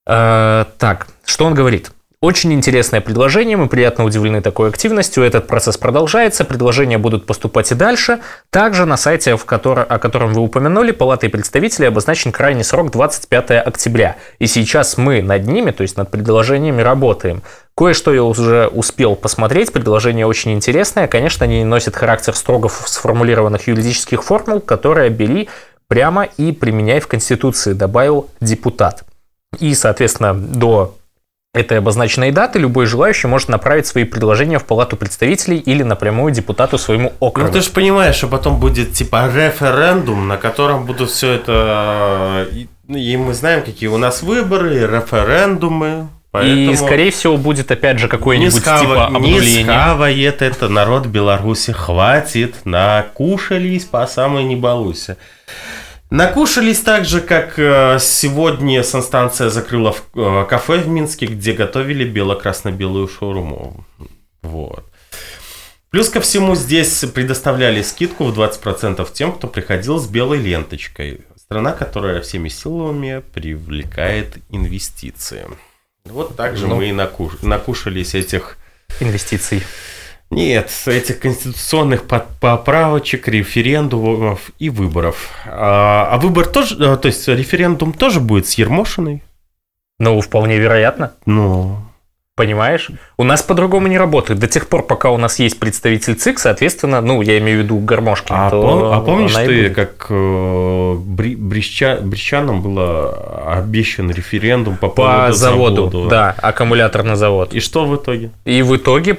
[0.08, 1.92] Э, так, что он говорит?
[2.26, 5.24] Очень интересное предложение, мы приятно удивлены такой активностью.
[5.24, 8.20] Этот процесс продолжается, предложения будут поступать и дальше.
[8.50, 13.52] Также на сайте, в котором, о котором вы упомянули, Палатой представителей обозначен крайний срок 25
[13.52, 14.16] октября.
[14.40, 17.44] И сейчас мы над ними, то есть над предложениями, работаем.
[17.78, 21.08] Кое-что я уже успел посмотреть, предложение очень интересное.
[21.08, 25.48] Конечно, они носят характер строго сформулированных юридических формул, которые бери
[25.88, 29.04] прямо и применяй в Конституции, добавил депутат.
[29.60, 30.96] И, соответственно, до
[31.56, 36.78] этой обозначенной даты любой желающий может направить свои предложения в Палату представителей или напрямую депутату
[36.78, 37.48] своему округу.
[37.48, 42.48] Ну ты же понимаешь, что потом будет типа референдум, на котором будут все это...
[42.88, 46.10] И мы знаем, какие у нас выборы, референдумы.
[46.32, 46.72] Поэтому...
[46.72, 48.82] И, скорее всего, будет опять же какое-нибудь скава...
[48.82, 49.64] типа обнуление.
[49.64, 55.16] Не скавает это народ Беларуси, хватит, накушались по самой не балуйся.
[56.12, 62.06] Накушались так же, как э, сегодня санстанция закрыла в, э, кафе в Минске, где готовили
[62.06, 63.86] бело-красно-белую шаурму.
[64.44, 64.86] Вот.
[65.90, 71.22] Плюс ко всему здесь предоставляли скидку в 20% тем, кто приходил с белой ленточкой.
[71.38, 75.46] Страна, которая всеми силами привлекает инвестиции.
[76.06, 77.42] Вот так же ну, мы и накуш...
[77.42, 78.58] накушались этих...
[79.00, 79.64] Инвестиций.
[80.32, 85.30] Нет, этих конституционных поправочек, референдумов и выборов.
[85.46, 89.24] А, а выбор тоже, э, то есть референдум тоже будет с Ермошиной?
[90.00, 91.14] Ну, вполне вероятно.
[91.26, 91.78] Ну,
[92.36, 92.92] Понимаешь?
[93.16, 94.40] У нас по-другому не работает.
[94.42, 97.78] До тех пор, пока у нас есть представитель ЦИК, соответственно, ну, я имею в виду
[97.80, 98.28] гармошки.
[98.30, 100.14] А, то пом- а помнишь ты, как э,
[100.98, 105.90] Бри- Бреща- Брещанам было обещан референдум по, по заводу?
[105.90, 106.10] заводу?
[106.10, 107.54] Да, аккумуляторный завод.
[107.54, 108.32] И что в итоге?
[108.44, 109.18] И в итоге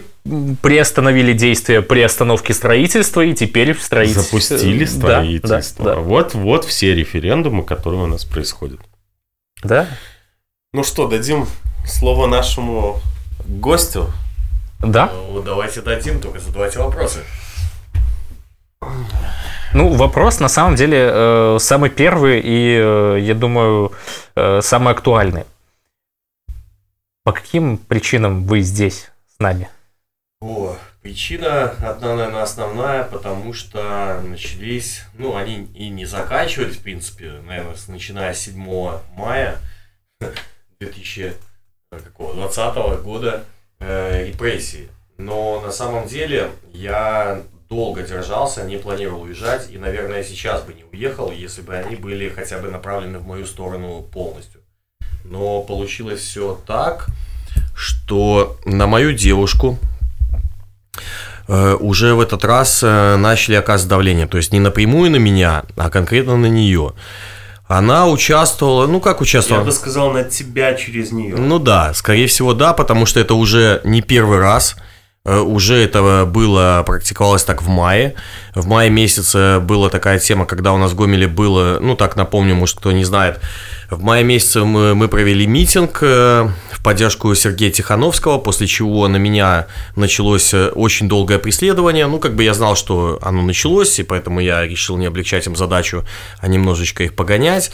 [0.63, 4.41] приостановили действия при остановке строительства, и теперь в строительстве...
[4.41, 5.85] Запустили строительство.
[5.85, 6.01] Да, да, да.
[6.01, 8.81] Вот, вот все референдумы, которые у нас происходят.
[9.63, 9.89] Да.
[10.73, 11.47] Ну что, дадим
[11.87, 13.01] слово нашему
[13.47, 14.11] гостю.
[14.81, 15.11] Да?
[15.33, 17.21] Ну, давайте дадим, только задавайте вопросы.
[19.73, 23.93] Ну, вопрос на самом деле э, самый первый и, э, я думаю,
[24.61, 25.45] самый актуальный.
[27.25, 29.69] По каким причинам вы здесь с нами?
[30.41, 37.41] О, причина одна, наверное, основная, потому что начались, ну, они и не заканчивались, в принципе,
[37.47, 38.57] наверное, начиная с 7
[39.15, 39.59] мая
[40.79, 41.33] 2000
[41.91, 43.45] какого 20 года
[43.79, 44.91] э, репрессии.
[45.17, 50.85] Но на самом деле я долго держался, не планировал уезжать, и, наверное, сейчас бы не
[50.85, 54.61] уехал, если бы они были хотя бы направлены в мою сторону полностью.
[55.25, 57.07] Но получилось все так,
[57.75, 59.96] что на мою девушку э,
[61.49, 64.27] уже в этот раз э, начали оказывать давление.
[64.27, 66.95] То есть не напрямую на меня, а конкретно на нее.
[67.69, 69.63] Она участвовала, ну как участвовала?
[69.63, 71.37] Я бы сказал, на тебя через нее.
[71.37, 74.77] Ну да, скорее всего да, потому что это уже не первый раз.
[75.27, 78.15] Э, уже это было, практиковалось так в мае.
[78.55, 82.55] В мае месяце была такая тема, когда у нас в Гомеле было, ну так напомню,
[82.55, 83.41] может кто не знает,
[83.91, 89.17] в мае месяце мы, мы провели митинг э, в поддержку Сергея Тихановского, после чего на
[89.17, 92.07] меня началось э, очень долгое преследование.
[92.07, 95.57] Ну, как бы я знал, что оно началось, и поэтому я решил не облегчать им
[95.57, 96.05] задачу,
[96.39, 97.73] а немножечко их погонять.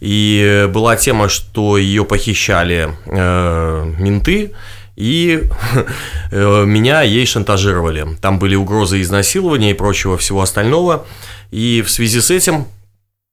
[0.00, 4.52] И была тема, что ее похищали э, менты,
[4.96, 5.42] и
[6.30, 8.16] э, меня ей шантажировали.
[8.20, 11.06] Там были угрозы изнасилования и прочего всего остального.
[11.50, 12.66] И в связи с этим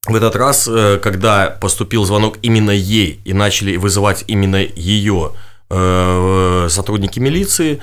[0.08, 5.34] в этот раз, э, когда поступил звонок именно ей и начали вызывать именно ее
[5.70, 7.80] э, сотрудники милиции,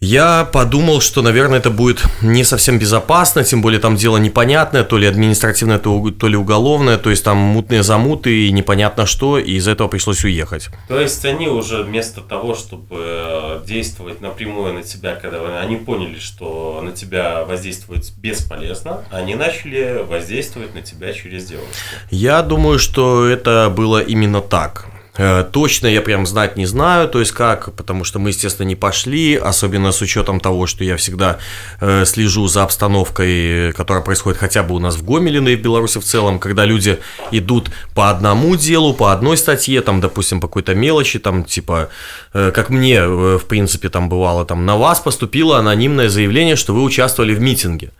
[0.00, 4.96] я подумал, что, наверное, это будет не совсем безопасно, тем более там дело непонятное, то
[4.96, 9.52] ли административное, то, то ли уголовное, то есть там мутные замуты и непонятно что, и
[9.54, 10.68] из-за этого пришлось уехать.
[10.86, 16.18] То есть они уже вместо того, чтобы э, действовать напрямую на тебя, когда они поняли,
[16.18, 21.68] что на тебя воздействовать бесполезно, они начали воздействовать на тебя через девушку.
[22.10, 24.86] Я думаю, что это было именно так.
[25.18, 28.76] Э, точно я прям знать не знаю, то есть как, потому что мы, естественно, не
[28.76, 31.38] пошли, особенно с учетом того, что я всегда
[31.80, 35.98] э, слежу за обстановкой, которая происходит хотя бы у нас в Гомеле, и в Беларуси
[35.98, 36.98] в целом, когда люди
[37.32, 41.88] идут по одному делу, по одной статье, там, допустим, по какой-то мелочи, там, типа,
[42.32, 46.82] э, как мне, в принципе, там бывало, там, на вас поступило анонимное заявление, что вы
[46.82, 47.90] участвовали в митинге.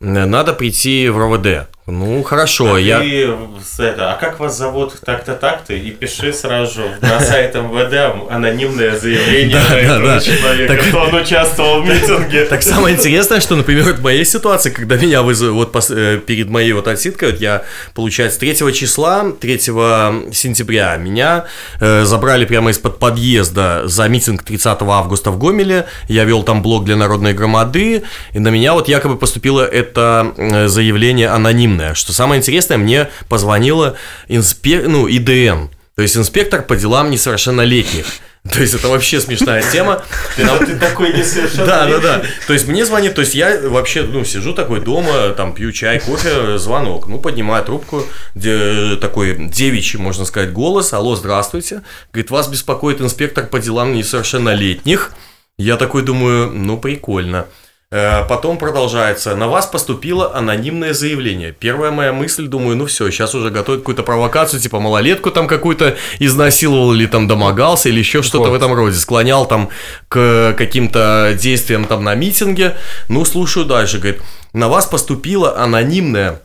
[0.00, 1.68] Надо прийти в РОВД.
[1.90, 3.00] Ну, хорошо, а я...
[3.00, 3.34] Ты,
[3.78, 5.74] это, а как вас зовут так-то, так-то?
[5.74, 11.86] И пиши сразу на сайт МВД анонимное заявление на этого человека, что он участвовал в
[11.86, 12.44] митинге.
[12.44, 16.72] Так самое интересное, что, например, в моей ситуации, когда меня вызовут вот э, перед моей
[16.72, 21.46] вот отсидкой, вот я, получается, 3 числа, 3 сентября меня
[21.80, 26.84] э, забрали прямо из-под подъезда за митинг 30 августа в Гомеле, я вел там блог
[26.84, 31.94] для народной громады, и на меня вот якобы поступило это э, заявление анонимное.
[31.94, 33.96] Что самое интересное, мне позвонила
[34.28, 34.86] инспек...
[34.86, 38.06] ну, ИДН, то есть инспектор по делам несовершеннолетних.
[38.50, 40.02] То есть это вообще смешная тема.
[40.34, 41.66] Ты, а ты такой несовершеннолетний.
[41.66, 42.22] Да, да, да.
[42.46, 46.00] То есть мне звонит, то есть я вообще, ну, сижу такой дома, там, пью чай,
[46.00, 47.06] кофе, звонок.
[47.06, 48.02] Ну, поднимаю трубку,
[48.34, 50.94] где такой девичий, можно сказать, голос.
[50.94, 51.82] Алло, здравствуйте.
[52.12, 55.12] Говорит, вас беспокоит инспектор по делам несовершеннолетних.
[55.58, 57.46] Я такой думаю, ну, прикольно.
[57.92, 59.34] Э, потом продолжается.
[59.34, 61.50] На вас поступило анонимное заявление.
[61.50, 65.96] Первая моя мысль, думаю, ну все, сейчас уже готовят какую-то провокацию, типа малолетку там какую-то
[66.20, 68.50] изнасиловал или там домогался, или еще что-то вот.
[68.50, 68.94] в этом роде.
[68.94, 69.70] Склонял там
[70.08, 72.76] к каким-то действиям там на митинге.
[73.08, 73.98] Ну, слушаю дальше.
[73.98, 74.22] Говорит,
[74.52, 76.42] на вас поступило анонимное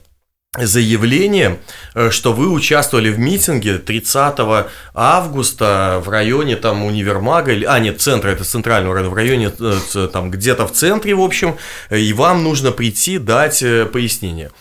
[0.57, 1.59] заявление,
[1.93, 8.01] э, что вы участвовали в митинге 30 августа в районе там универмага, или, а нет,
[8.01, 11.57] центра, это центрального района, в районе э, там где-то в центре, в общем,
[11.89, 14.51] и вам нужно прийти дать пояснение.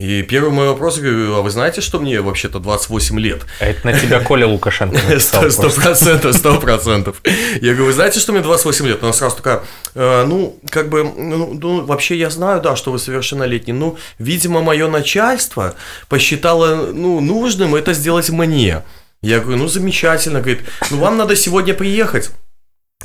[0.00, 3.42] И первый мой вопрос, говорю, а вы знаете, что мне вообще-то 28 лет?
[3.60, 7.22] Это на тебя Коля Лукашенко Сто процентов, сто процентов.
[7.60, 9.00] Я говорю, вы знаете, что мне 28 лет?
[9.04, 9.62] Она сразу такая,
[9.94, 13.72] э, ну, как бы, ну, ну, вообще я знаю, да, что вы совершеннолетний.
[13.72, 15.76] Ну, видимо, мое начальство
[16.08, 18.82] посчитало, ну, нужным это сделать мне.
[19.22, 20.40] Я говорю, ну, замечательно.
[20.40, 22.32] Говорит, ну, вам надо сегодня приехать.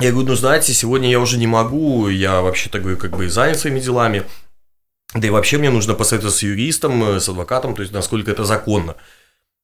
[0.00, 3.60] Я говорю, ну, знаете, сегодня я уже не могу, я вообще-то, говорю, как бы занят
[3.60, 4.24] своими делами.
[5.14, 8.44] Да и вообще мне нужно посоветоваться с юристом, э, с адвокатом, то есть насколько это
[8.44, 8.96] законно.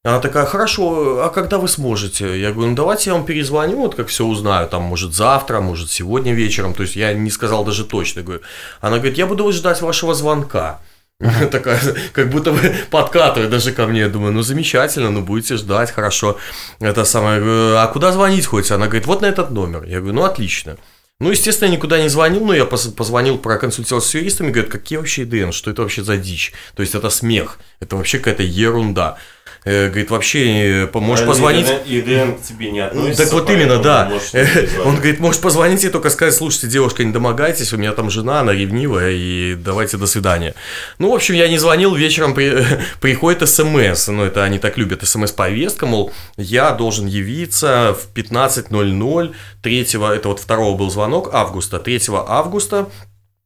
[0.03, 2.39] Она такая, хорошо, а когда вы сможете?
[2.39, 5.89] Я говорю, ну давайте я вам перезвоню, вот как все узнаю, там, может, завтра, может,
[5.89, 6.73] сегодня вечером.
[6.73, 8.21] То есть я не сказал даже точно.
[8.21, 8.41] Говорю.
[8.79, 10.79] Она говорит, я буду ждать вашего звонка.
[11.51, 11.79] Такая,
[12.13, 14.01] как будто бы подкатывает даже ко мне.
[14.01, 16.37] Я думаю, ну замечательно, ну будете ждать, хорошо.
[16.79, 17.41] Это самое,
[17.77, 18.71] а куда звонить хоть?
[18.71, 19.83] Она говорит, вот на этот номер.
[19.85, 20.77] Я говорю, ну отлично.
[21.19, 25.23] Ну, естественно, я никуда не звонил, но я позвонил, проконсультировался с юристами, говорят, какие вообще
[25.23, 26.53] ИДН, что это вообще за дичь?
[26.75, 29.17] То есть, это смех, это вообще какая-то ерунда.
[29.65, 31.67] Э, говорит, вообще, э, можешь а позвонить...
[31.85, 33.23] ИДН к тебе не относится.
[33.23, 34.11] Так вот именно, да.
[34.85, 38.41] Он говорит, можешь позвонить и только сказать, слушайте, девушка, не домогайтесь, у меня там жена,
[38.41, 40.55] она ревнивая, и давайте до свидания.
[40.99, 42.65] Ну, в общем, я не звонил, вечером при...
[43.01, 49.87] приходит смс, ну, это они так любят, смс-повестка, мол, я должен явиться в 15.00, 3
[50.15, 52.87] это вот второго был звонок, августа, 3 августа,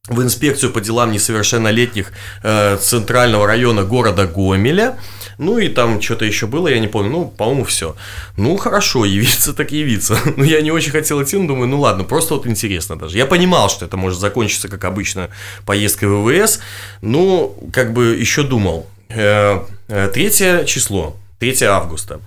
[0.07, 2.11] в инспекцию по делам несовершеннолетних
[2.43, 4.97] э, Центрального района города Гомеля.
[5.41, 7.09] Ну и там что-то еще было, я не помню.
[7.09, 7.95] Ну, по-моему, все.
[8.37, 10.15] Ну, хорошо, явиться так явиться.
[10.37, 13.17] Но я не очень хотел идти, но думаю, ну ладно, просто вот интересно даже.
[13.17, 15.31] Я понимал, что это может закончиться, как обычно,
[15.65, 16.59] поездкой в ВВС.
[17.01, 18.85] Но, как бы, еще думал.
[19.09, 22.19] Э, э, третье число, 3 августа.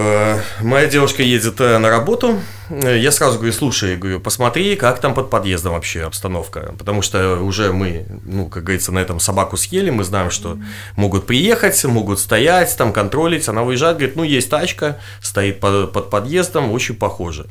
[0.00, 2.38] Э, моя девушка едет э, на работу,
[2.70, 7.40] э, я сразу говорю, слушай, говорю, посмотри, как там под подъездом вообще обстановка, потому что
[7.40, 10.56] уже мы, ну, как говорится, на этом собаку съели, мы знаем, что
[10.94, 16.10] могут приехать, могут стоять, там контролить, она выезжает, говорит, ну, есть тачка, стоит под, под
[16.10, 17.46] подъездом, очень похоже.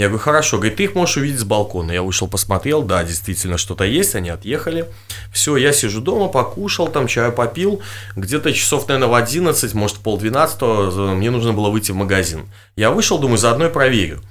[0.00, 1.92] Я говорю, хорошо, говорит, ты их можешь увидеть с балкона.
[1.92, 4.86] Я вышел, посмотрел, да, действительно что-то есть, они отъехали.
[5.30, 7.82] Все, я сижу дома, покушал, там чаю попил.
[8.16, 12.48] Где-то часов, наверное, в 11, может, в полдвенадцатого мне нужно было выйти в магазин.
[12.76, 14.22] Я вышел, думаю, заодно и проверю.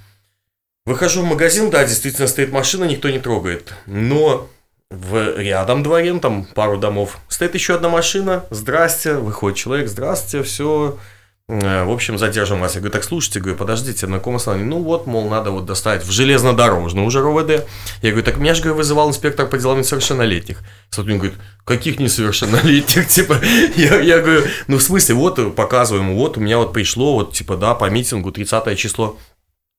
[0.88, 3.72] Выхожу в магазин, да, действительно стоит машина, никто не трогает.
[3.86, 4.50] Но
[4.90, 8.44] в рядом дворе, там пару домов, стоит еще одна машина.
[8.50, 10.98] Здрасте, выходит человек, здрасте, все, Э,
[11.50, 12.76] в общем, задержим вас.
[12.76, 14.68] Я говорю, так слушайте, говорю, подождите, на каком основании?
[14.68, 17.68] Ну вот, мол, надо вот доставить в железнодорожный уже РОВД.
[18.04, 20.60] Я говорю, так меня же, говорю, вызывал инспектор по делам несовершеннолетних.
[20.92, 23.08] Сотрудник говорит, каких несовершеннолетних?
[23.10, 23.42] Типа,
[23.76, 27.58] я, я говорю, ну в смысле, вот показываем, вот у меня вот пришло, вот типа,
[27.58, 29.18] да, по митингу 30 число.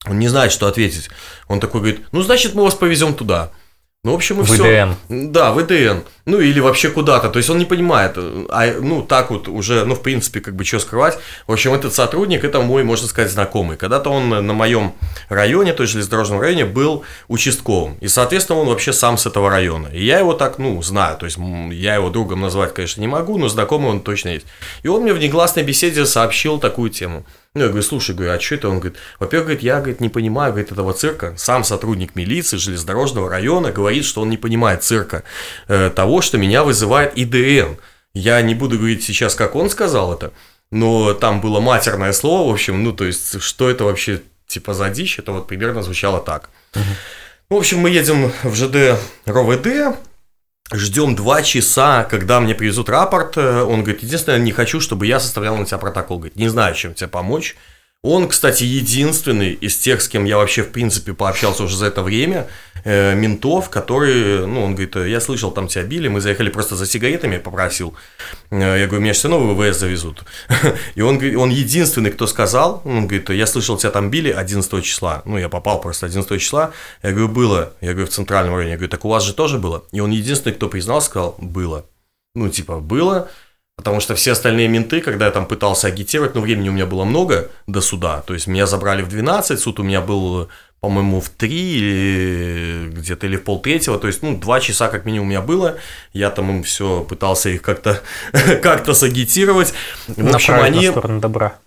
[0.07, 1.09] Он не знает, что ответить.
[1.47, 3.53] Он такой говорит, ну, значит, мы вас повезем туда.
[4.03, 4.97] Ну, в общем, и в все.
[5.11, 5.99] Да, в ИДН.
[6.25, 7.29] Ну, или вообще куда-то.
[7.29, 8.17] То есть он не понимает.
[8.17, 11.19] А, ну, так вот уже, ну, в принципе, как бы, что скрывать.
[11.47, 13.77] В общем, этот сотрудник, это мой, можно сказать, знакомый.
[13.77, 14.95] Когда-то он на моем
[15.29, 17.99] районе, то есть железнодорожном районе, был участковым.
[18.01, 19.89] И, соответственно, он вообще сам с этого района.
[19.89, 21.19] И я его так, ну, знаю.
[21.19, 24.47] То есть я его другом назвать, конечно, не могу, но знакомый он точно есть.
[24.83, 27.27] И он мне в негласной беседе сообщил такую тему.
[27.55, 28.69] Ну, я говорю, слушай, говорю, а что это?
[28.69, 31.35] Он говорит, во-первых, говорит, я говорит, не понимаю говорит, этого цирка.
[31.37, 35.25] Сам сотрудник милиции железнодорожного района говорит, что он не понимает цирка
[35.67, 37.75] э, того, что меня вызывает ИДН.
[38.15, 40.33] Я не буду говорить сейчас, как он сказал это,
[40.71, 44.89] но там было матерное слово, в общем, ну, то есть, что это вообще, типа, за
[44.89, 46.51] дичь, это вот примерно звучало так.
[47.49, 48.97] В общем, мы едем в ЖД
[49.27, 49.97] РОВД,
[50.73, 53.37] Ждем два часа, когда мне привезут рапорт.
[53.37, 56.19] Он говорит, единственное, не хочу, чтобы я составлял на тебя протокол.
[56.19, 57.57] Говорит, не знаю, чем тебе помочь.
[58.03, 62.03] Он, кстати, единственный из тех, с кем я вообще, в принципе, пообщался уже за это
[62.03, 62.47] время,
[62.85, 66.87] э, ментов, которые, ну, он говорит, я слышал, там тебя били, мы заехали просто за
[66.87, 67.95] сигаретами, попросил.
[68.51, 70.25] Э, я говорю, меня все равно в ВВС завезут.
[70.95, 75.23] И он, он единственный, кто сказал, он говорит, я слышал, тебя там били 11 числа.
[75.25, 76.73] Ну, я попал просто 11 числа.
[77.03, 77.73] Я говорю, было.
[77.81, 78.73] Я говорю, в центральном районе.
[78.73, 79.85] Я говорю, так у вас же тоже было?
[79.93, 81.87] И он единственный, кто признал, сказал, было.
[82.35, 83.29] Ну, типа, было.
[83.77, 87.05] Потому что все остальные менты, когда я там пытался агитировать, ну, времени у меня было
[87.05, 88.23] много до суда.
[88.27, 90.51] То есть, меня забрали в 12, суд у меня был,
[90.81, 93.99] по-моему, в 3 или где-то или в полтретьего.
[93.99, 95.77] То есть, ну, 2 часа как минимум у меня было.
[96.13, 98.01] Я там им все пытался их как-то
[98.63, 99.75] как сагитировать.
[100.09, 100.89] В общем, они...
[100.89, 101.59] сторону добра.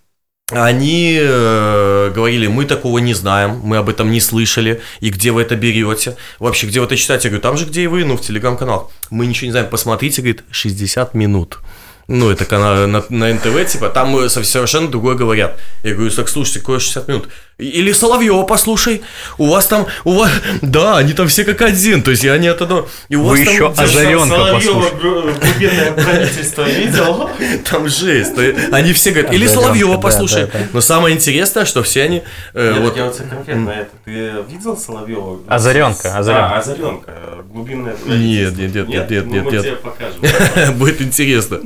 [0.51, 5.41] Они э, говорили, мы такого не знаем, мы об этом не слышали, и где вы
[5.41, 6.18] это берете?
[6.38, 7.28] Вообще, где вы это читаете?
[7.28, 8.91] Я говорю, там же, где и вы, ну, в телеграм-канал.
[9.09, 11.59] Мы ничего не знаем, посмотрите, говорит, 60 минут.
[12.07, 15.59] ну, это канал на, на НТВ, типа, там э, совершенно другое говорят.
[15.84, 17.30] Я говорю, так, слушайте, какое 60 минут?
[17.64, 19.01] Или Соловьева послушай,
[19.38, 22.61] у вас там, у вас, да, они там все как один, то есть они от
[22.61, 22.88] этого...
[23.09, 25.32] И у Вы вас еще там, Озаренка Соловьева послушай.
[25.41, 27.30] глубинное правительство видел?
[27.70, 28.34] там жесть,
[28.72, 30.49] они все говорят, или Озаренка, Соловьева послушай.
[30.74, 33.89] Но самое интересное, что все они, э, Нет, я вот конкретно это.
[34.05, 35.39] Ты видел Соловьева?
[35.47, 36.55] Озаренка, Озаренка.
[36.55, 37.11] А, Озаренка.
[37.51, 38.61] Глубинное Нет, правительство.
[38.61, 39.61] нет, нет, нет, нет, Ну, нет, мы нет.
[39.64, 40.74] тебе покажем.
[40.80, 41.59] Будет интересно.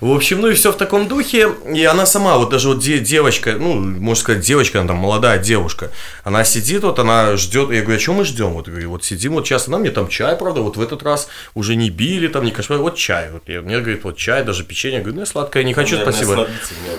[0.00, 1.48] В общем, ну и все в таком духе.
[1.72, 5.37] И она сама, вот даже вот де- девочка, ну, можно сказать, девочка, она там молодая
[5.38, 5.90] девушка,
[6.24, 7.70] она сидит, вот она ждет.
[7.70, 8.50] Я говорю, а что мы ждем?
[8.50, 11.28] Вот, говорю, вот сидим, вот сейчас она мне там чай, правда, вот в этот раз
[11.54, 13.30] уже не били, там не кошмар, вот чай.
[13.30, 14.98] Вот, я- мне говорит, вот чай, даже печенье.
[14.98, 16.48] Я говорю, ну я сладкое не хочу, Наверное, спасибо.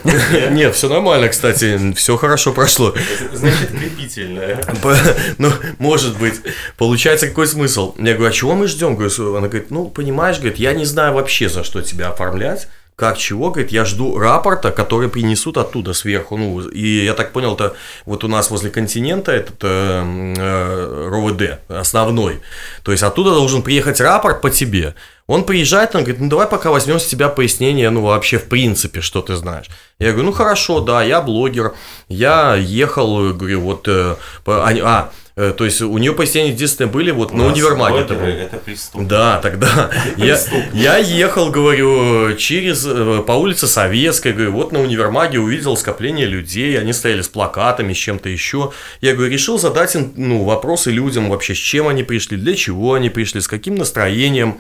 [0.52, 2.94] Нет, все нормально, кстати, все хорошо прошло.
[3.34, 4.62] Значит, крепительное.
[5.38, 6.36] Ну, может быть.
[6.78, 7.96] Получается, какой смысл?
[7.98, 8.98] Я говорю, а чего мы ждем?
[8.98, 12.68] Она говорит, ну, понимаешь, говорит, я не знаю вообще, за что тебя оформлять.
[13.00, 16.36] Как чего, говорит, я жду рапорта, который принесут оттуда сверху.
[16.36, 17.74] Ну, и я так понял, это
[18.06, 22.42] вот у нас возле континента этот э, э, РОВД основной.
[22.84, 24.96] То есть оттуда должен приехать рапорт по тебе.
[25.28, 29.00] Он приезжает, он говорит, ну давай пока возьмем с тебя пояснение, ну вообще в принципе,
[29.00, 29.68] что ты знаешь.
[29.98, 31.76] Я говорю, ну хорошо, да, я блогер,
[32.10, 35.10] я ехал, говорю, вот, э, по- а, а, э,
[35.40, 38.00] то есть у нее пояснения единственные были вот на У нас универмаге.
[38.00, 38.26] это было.
[38.26, 39.08] Это преступно.
[39.08, 40.38] Да, тогда я,
[40.74, 46.78] я ехал, говорю, через э, по улице Советской, говорю, вот на универмаге увидел скопление людей,
[46.78, 48.74] они стояли с плакатами, с чем-то еще.
[49.00, 52.96] Я говорю, решил задать им ну, вопросы людям вообще, с чем они пришли, для чего
[52.96, 54.60] они пришли, с каким настроением.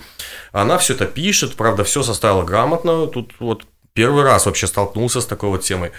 [0.53, 3.07] Она все это пишет, правда, все составила грамотно.
[3.07, 3.63] Тут вот
[3.93, 5.91] первый раз вообще столкнулся с такой вот темой.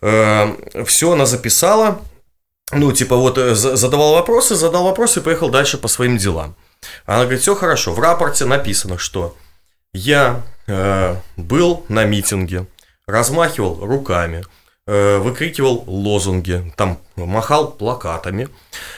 [0.00, 2.00] Все она записала,
[2.72, 6.54] ну, типа, вот э, за- задавал вопросы, задал вопросы и поехал дальше по своим делам.
[7.06, 7.92] Она говорит, все хорошо.
[7.92, 9.36] В рапорте написано, что
[9.92, 12.66] я э, был на митинге,
[13.06, 14.44] размахивал руками,
[14.86, 18.48] выкрикивал лозунги, там махал плакатами.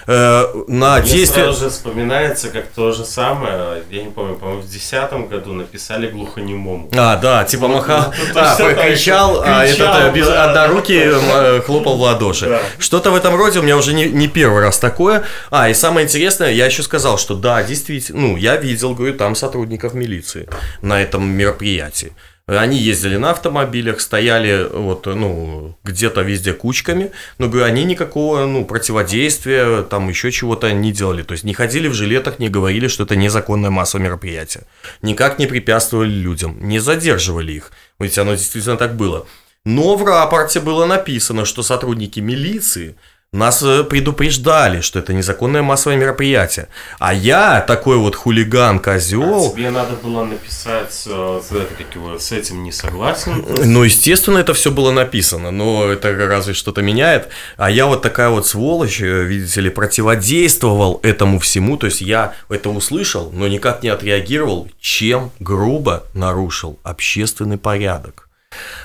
[0.06, 1.44] Э, на Мне действие...
[1.44, 6.08] сразу же вспоминается, как то же самое, я не помню, по-моему, в 2010 году написали
[6.08, 6.90] глухонемому.
[6.94, 11.10] А, да, типа махал, ну, а, точно так кричал, а этот э, без да, однорукий
[11.10, 11.56] да, да.
[11.56, 12.46] э, хлопал в ладоши.
[12.46, 12.60] Да.
[12.78, 15.24] Что-то в этом роде у меня уже не, не первый раз такое.
[15.50, 19.34] А, и самое интересное, я еще сказал, что да, действительно, ну, я видел, говорю, там
[19.34, 20.48] сотрудников милиции
[20.82, 22.12] на этом мероприятии.
[22.48, 28.64] Они ездили на автомобилях, стояли вот, ну, где-то везде кучками, но, говорю, они никакого, ну,
[28.64, 31.22] противодействия, там еще чего-то не делали.
[31.22, 34.64] То есть не ходили в жилетах, не говорили, что это незаконное массовое мероприятие.
[35.02, 37.70] Никак не препятствовали людям, не задерживали их.
[38.00, 39.26] Ведь оно действительно так было.
[39.66, 42.96] Но в рапорте было написано, что сотрудники милиции
[43.32, 46.68] нас э, предупреждали, что это незаконное массовое мероприятие.
[46.98, 51.40] А я, такой вот хулиган, козел, Тебе надо было написать, э,
[51.78, 53.44] как его, с этим не согласен.
[53.64, 57.28] Ну, естественно, это все было написано, но это разве что-то меняет.
[57.58, 61.76] А я вот такая вот сволочь, э, видите ли, противодействовал этому всему.
[61.76, 68.27] То есть я это услышал, но никак не отреагировал, чем грубо нарушил общественный порядок.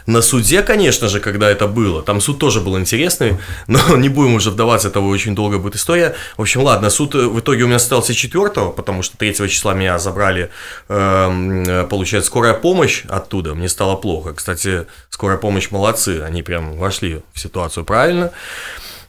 [0.06, 4.36] На суде, конечно же, когда это было, там суд тоже был интересный, но не будем
[4.36, 6.16] уже вдаваться, это очень долго будет история.
[6.38, 9.74] В общем, ладно, суд э, в итоге у меня состоялся 4 потому что 3 числа
[9.74, 10.50] меня забрали,
[10.90, 14.34] эм, э, получается, скорая помощь оттуда, мне стало плохо.
[14.34, 18.26] Кстати, скорая помощь молодцы, они прям вошли в ситуацию правильно.
[18.26, 18.32] И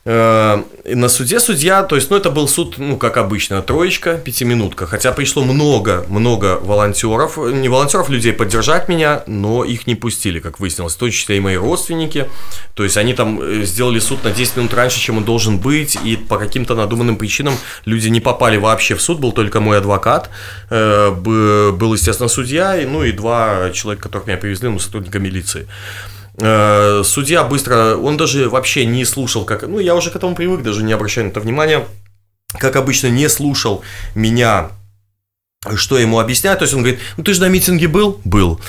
[0.05, 4.87] На суде судья, то есть, ну, это был суд, ну, как обычно, троечка, пятиминутка.
[4.87, 10.95] Хотя пришло много-много волонтеров, не волонтеров, людей поддержать меня, но их не пустили, как выяснилось,
[10.95, 12.29] в том числе и мои родственники.
[12.75, 15.97] То есть, они там э, сделали суд на 10 минут раньше, чем он должен быть,
[16.05, 17.55] и по каким-то надуманным причинам
[17.87, 20.29] люди не попали вообще в суд, был только мой адвокат,
[20.69, 25.67] э, был, естественно, судья, ну, и два человека, которых меня привезли, ну, сотрудника милиции.
[26.37, 30.63] Э, Судья быстро, он даже вообще не слушал, как, ну я уже к этому привык,
[30.63, 31.87] даже не обращаю на это внимания,
[32.59, 33.83] как обычно не слушал
[34.15, 34.71] меня,
[35.77, 38.21] что ему объясняют, то есть он говорит, ну ты же на митинге был?
[38.25, 38.61] Был.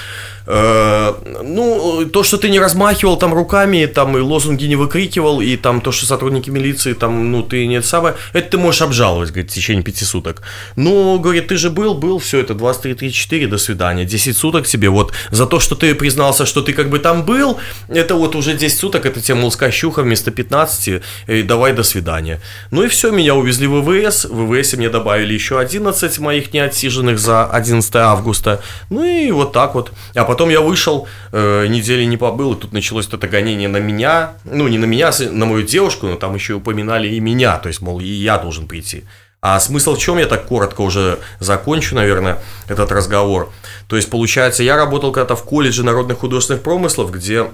[0.47, 5.57] Э, Ну, то, что ты не размахивал там руками, там и лозунги не выкрикивал, и
[5.57, 9.29] там то, что сотрудники милиции, там, ну, ты не это самое, это ты можешь обжаловать,
[9.29, 10.41] говорит, в течение пяти суток.
[10.75, 14.89] Ну, говорит, ты же был, был, все, это 23, 34, до свидания, 10 суток тебе,
[14.89, 17.57] вот, за то, что ты признался, что ты как бы там был,
[17.89, 22.39] это вот уже 10 суток, это тебе, мол, скощуха вместо 15, и давай, до свидания.
[22.71, 27.17] Ну и все, меня увезли в ВВС, в ВВС мне добавили еще 11 моих неотсиженных
[27.19, 29.91] за 11 августа, ну и вот так вот.
[30.15, 34.33] А потом я вышел, э, недели не побыл, и тут началось это гонение на меня,
[34.43, 37.57] ну не на меня, а на мою девушку, но там еще и упоминали и меня,
[37.57, 39.03] то есть, мол, и я должен прийти.
[39.41, 43.51] А смысл в чем, я так коротко уже закончу, наверное, этот разговор.
[43.87, 47.45] То есть, получается, я работал когда-то в колледже народных художественных промыслов, где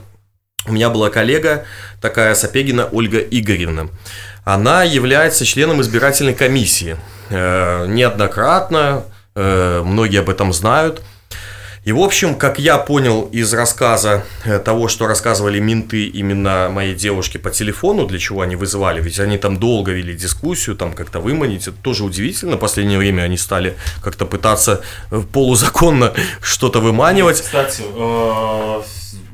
[0.68, 1.66] у меня была коллега
[2.00, 3.90] такая Сапегина Ольга Игоревна.
[4.46, 6.98] Она является членом избирательной комиссии.
[7.30, 9.04] Э, неоднократно,
[9.36, 11.02] э, многие об этом знают.
[11.84, 16.94] И, в общем, как я понял из рассказа э, того, что рассказывали менты именно моей
[16.94, 21.20] девушке по телефону, для чего они вызывали, ведь они там долго вели дискуссию, там как-то
[21.20, 24.82] выманить, это тоже удивительно, в последнее время они стали как-то пытаться
[25.34, 27.42] полузаконно что-то выманивать.
[27.42, 27.82] Кстати,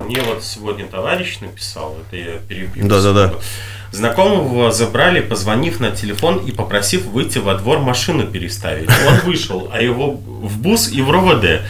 [0.06, 2.88] мне вот сегодня товарищ написал, это я перебью.
[2.88, 3.34] Да-да-да.
[3.91, 8.89] Знакомого забрали, позвонив на телефон и попросив выйти во двор машину переставить.
[9.06, 11.64] Он вышел, а его в БУС и в РОВД.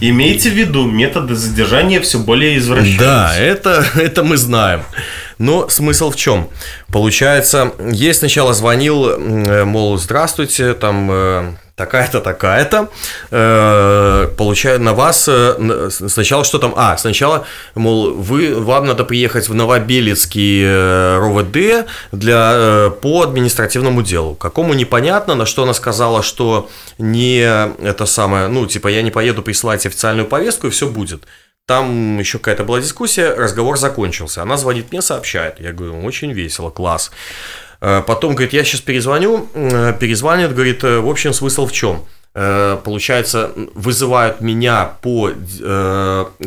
[0.00, 3.04] Имейте в виду, методы задержания все более извращаются.
[3.04, 4.82] Да, это, это мы знаем.
[5.38, 6.48] Но смысл в чем?
[6.88, 9.18] Получается, ей сначала звонил,
[9.64, 12.88] мол, здравствуйте, там э, такая-то, такая-то,
[13.30, 19.48] э, получаю на вас э, сначала что там, а, сначала, мол, вы, вам надо приехать
[19.48, 24.34] в Новобелецкий э, РОВД для, э, по административному делу.
[24.34, 29.42] Какому непонятно, на что она сказала, что не это самое, ну, типа, я не поеду
[29.42, 31.24] присылать официальную повестку, и все будет.
[31.66, 34.40] Там еще какая-то была дискуссия, разговор закончился.
[34.40, 35.60] Она звонит мне, сообщает.
[35.60, 37.10] Я говорю, очень весело, класс.
[37.86, 42.02] Э, потом, говорит, я сейчас перезвоню, э, перезвонит, говорит, э, в общем, смысл в чем?
[42.84, 45.30] Получается, вызывают меня по,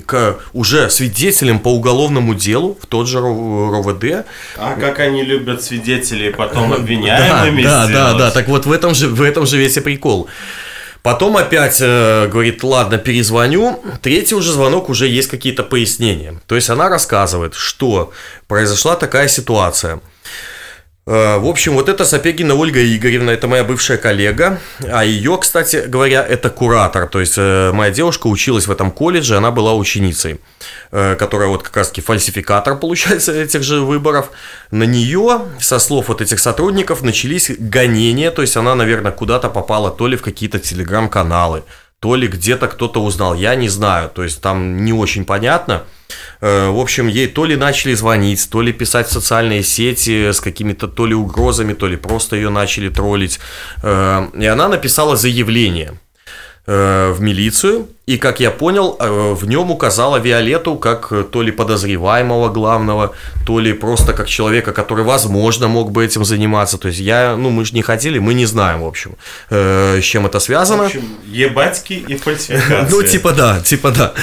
[0.05, 4.27] к уже свидетелям по уголовному делу в тот же РОВД.
[4.57, 8.93] А как они любят свидетелей потом обвиняемыми Да, да, да, да, так вот в этом
[8.93, 10.27] же, в этом же весь и прикол.
[11.01, 13.81] Потом опять э, говорит, ладно, перезвоню.
[14.03, 16.39] Третий уже звонок, уже есть какие-то пояснения.
[16.45, 18.13] То есть она рассказывает, что
[18.47, 20.01] произошла такая ситуация–
[21.09, 26.23] в общем, вот это Сапегина Ольга Игоревна, это моя бывшая коллега, а ее, кстати говоря,
[26.23, 30.39] это куратор, то есть э, моя девушка училась в этом колледже, она была ученицей,
[30.91, 34.29] э, которая вот как раз-таки фальсификатор, получается, этих же выборов.
[34.69, 39.89] На нее, со слов вот этих сотрудников, начались гонения, то есть она, наверное, куда-то попала
[39.89, 41.63] то ли в какие-то телеграм-каналы,
[41.99, 45.98] то ли где-то кто-то узнал, я не знаю, то есть там не очень понятно– Э,
[46.41, 50.87] в общем, ей то ли начали звонить, то ли писать в социальные сети с какими-то
[50.87, 53.39] то ли угрозами, то ли просто ее начали троллить.
[53.83, 55.99] Э, и она написала заявление
[56.65, 62.49] э, в милицию, и, как я понял, в нем указала Виолетту как то ли подозреваемого
[62.49, 63.13] главного,
[63.45, 66.79] то ли просто как человека, который, возможно, мог бы этим заниматься.
[66.79, 69.15] То есть я, ну, мы же не хотели, мы не знаем, в общем,
[69.49, 70.83] с чем это связано.
[70.83, 72.89] В общем, ебатьки и фальсификации.
[72.89, 74.13] Ну, типа да, типа да.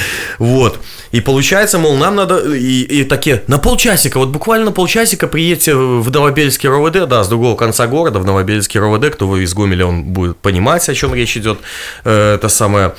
[0.41, 0.80] Вот.
[1.12, 6.11] И получается, мол, нам надо, и, и такие, на полчасика, вот буквально полчасика приедьте в
[6.11, 10.03] Новобельский РОВД, да, с другого конца города, в Новобельский РОВД, кто вы из Гомеля, он
[10.03, 11.61] будет понимать, о чем речь идет,
[12.05, 12.95] э, это самое...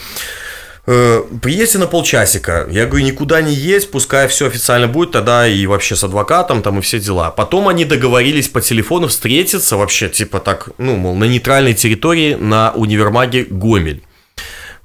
[0.89, 2.65] Э, приедьте на полчасика.
[2.71, 6.79] Я говорю, никуда не есть, пускай все официально будет, тогда и вообще с адвокатом там
[6.79, 7.29] и все дела.
[7.29, 12.71] Потом они договорились по телефону встретиться вообще, типа так, ну, мол, на нейтральной территории на
[12.71, 14.01] универмаге Гомель.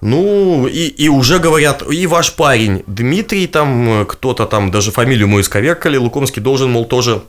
[0.00, 5.42] Ну, и, и уже говорят, и ваш парень Дмитрий, там кто-то там, даже фамилию мою
[5.42, 7.22] исковеркали, Лукомский должен, мол, тоже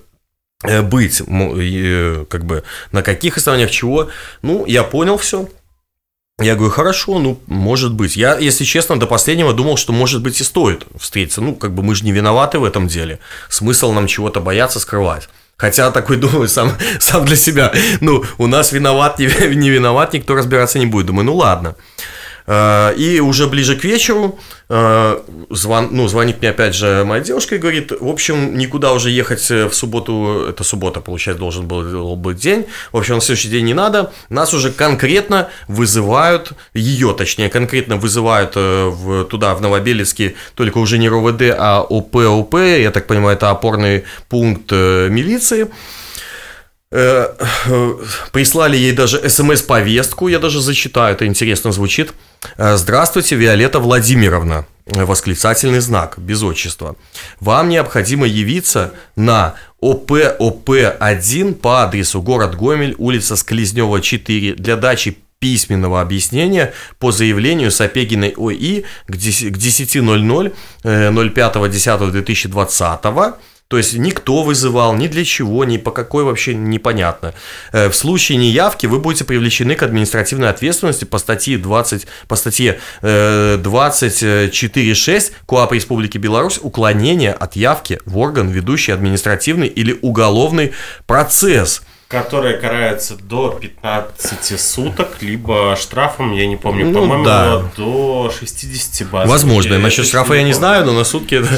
[0.63, 4.09] э, быть, э, как бы, на каких основаниях чего.
[4.41, 5.47] Ну, я понял все.
[6.39, 8.15] Я говорю, хорошо, ну, может быть.
[8.15, 11.41] Я, если честно, до последнего думал, что, может быть, и стоит встретиться.
[11.41, 13.19] Ну, как бы мы же не виноваты в этом деле.
[13.49, 15.29] Смысл нам чего-то бояться, скрывать.
[15.57, 17.71] Хотя такой думаю сам, сам для себя.
[18.01, 21.05] Ну, у нас виноват, не, не виноват, никто разбираться не будет.
[21.05, 21.75] Думаю, ну ладно.
[22.45, 24.39] Э, и уже ближе к вечеру
[24.69, 25.19] э,
[25.49, 29.49] звон, ну, звонит мне опять же моя девушка и говорит, в общем, никуда уже ехать
[29.49, 33.73] в субботу, это суббота, получается, должен был быть день, в общем, на следующий день не
[33.73, 40.79] надо, нас уже конкретно вызывают, ее точнее, конкретно вызывают э, в, туда, в Новобелецкий, только
[40.79, 45.69] уже не РОВД, а ОП, я так понимаю, это опорный пункт милиции,
[48.31, 52.13] прислали ей даже смс-повестку, я даже зачитаю, это интересно звучит.
[52.57, 54.67] Э, здравствуйте, Виолетта Владимировна.
[54.85, 56.97] Восклицательный знак, без отчества.
[57.39, 66.01] Вам необходимо явиться на ОПОП-1 по адресу город Гомель, улица Склезнева, 4, для дачи письменного
[66.01, 73.33] объяснения по заявлению Сапегиной ОИ к 10.00 05.10.2020
[73.73, 77.33] то есть никто вызывал, ни для чего, ни по какой вообще непонятно.
[77.71, 82.79] Э, в случае неявки вы будете привлечены к административной ответственности по статье 20, по статье
[83.01, 90.73] 24.6 КОАП Республики Беларусь уклонение от явки в орган, ведущий административный или уголовный
[91.07, 91.81] процесс–
[92.13, 97.63] Которая карается до 15 суток, либо штрафом, я не помню, Ну, по-моему, да.
[97.75, 99.27] до 60 баз.
[99.27, 99.79] Возможно.
[99.79, 101.49] Насчет штрафа я не знаю, но на сутки это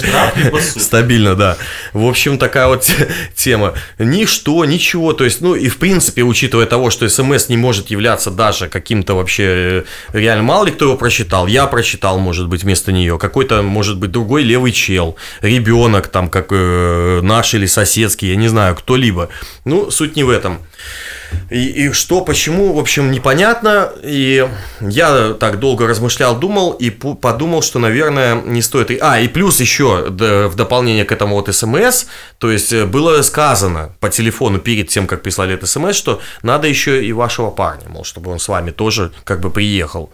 [0.61, 0.81] суд.
[0.81, 1.57] стабильно, да.
[1.91, 3.73] В общем, такая вот те- тема.
[3.99, 5.11] Ничто, ничего.
[5.11, 9.13] То есть, ну и в принципе, учитывая того, что СМС не может являться даже каким-то
[9.15, 9.83] вообще э,
[10.13, 11.47] реально мало ли кто его прочитал.
[11.47, 13.17] Я прочитал, может быть, вместо нее.
[13.19, 18.47] Какой-то, может быть, другой левый чел, ребенок там, как э, наш или соседский, я не
[18.47, 19.27] знаю, кто-либо.
[19.65, 20.44] Ну, суть не в этом.
[21.49, 23.91] И, и что, почему, в общем, непонятно.
[24.03, 24.47] И
[24.81, 28.91] я так долго размышлял, думал и подумал, что, наверное, не стоит.
[29.01, 32.05] А, и плюс еще д- в дополнение к этому вот СМС,
[32.37, 36.67] то есть э, было сказано по телефону перед тем, как прислали это СМС, что надо
[36.67, 40.11] еще и вашего парня, мол, чтобы он с вами тоже как бы приехал.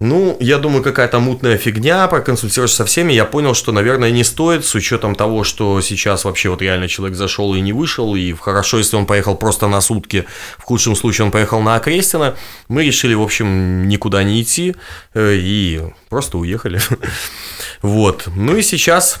[0.00, 4.64] Ну, я думаю, какая-то мутная фигня, проконсультировавшись со всеми, я понял, что, наверное, не стоит,
[4.64, 8.78] с учетом того, что сейчас вообще вот реально человек зашел и не вышел, и хорошо,
[8.78, 10.24] если он поехал просто на сутки,
[10.58, 12.34] в худшем случае он поехал на Окрестина,
[12.66, 14.74] мы решили, в общем, никуда не идти,
[15.14, 16.80] э, и просто уехали.
[17.82, 19.20] Вот, ну и сейчас...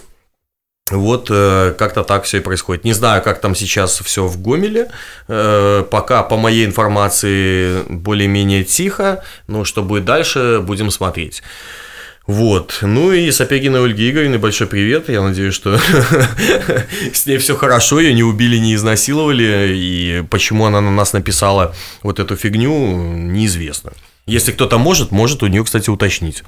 [0.90, 2.84] Вот э, как-то так все и происходит.
[2.84, 4.90] Не знаю, как там сейчас все в Гомеле.
[5.28, 9.24] Э, пока, по моей информации, более-менее тихо.
[9.46, 11.42] Но что будет дальше, будем смотреть.
[12.26, 12.80] Вот.
[12.82, 15.08] Ну и Сапегина Ольги Игоревны большой привет.
[15.08, 15.78] Я надеюсь, что
[17.14, 19.72] с ней все хорошо, ее не убили, не изнасиловали.
[19.74, 23.94] И почему она на нас написала вот эту фигню, неизвестно.
[24.26, 26.44] Если кто-то может, может у нее, кстати, уточнить.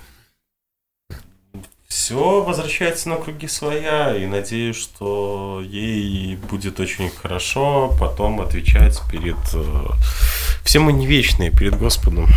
[1.96, 9.34] Все возвращается на круги своя, и надеюсь, что ей будет очень хорошо потом отвечать перед...
[9.54, 9.64] э,
[10.62, 12.28] Все мы не вечные, перед Господом.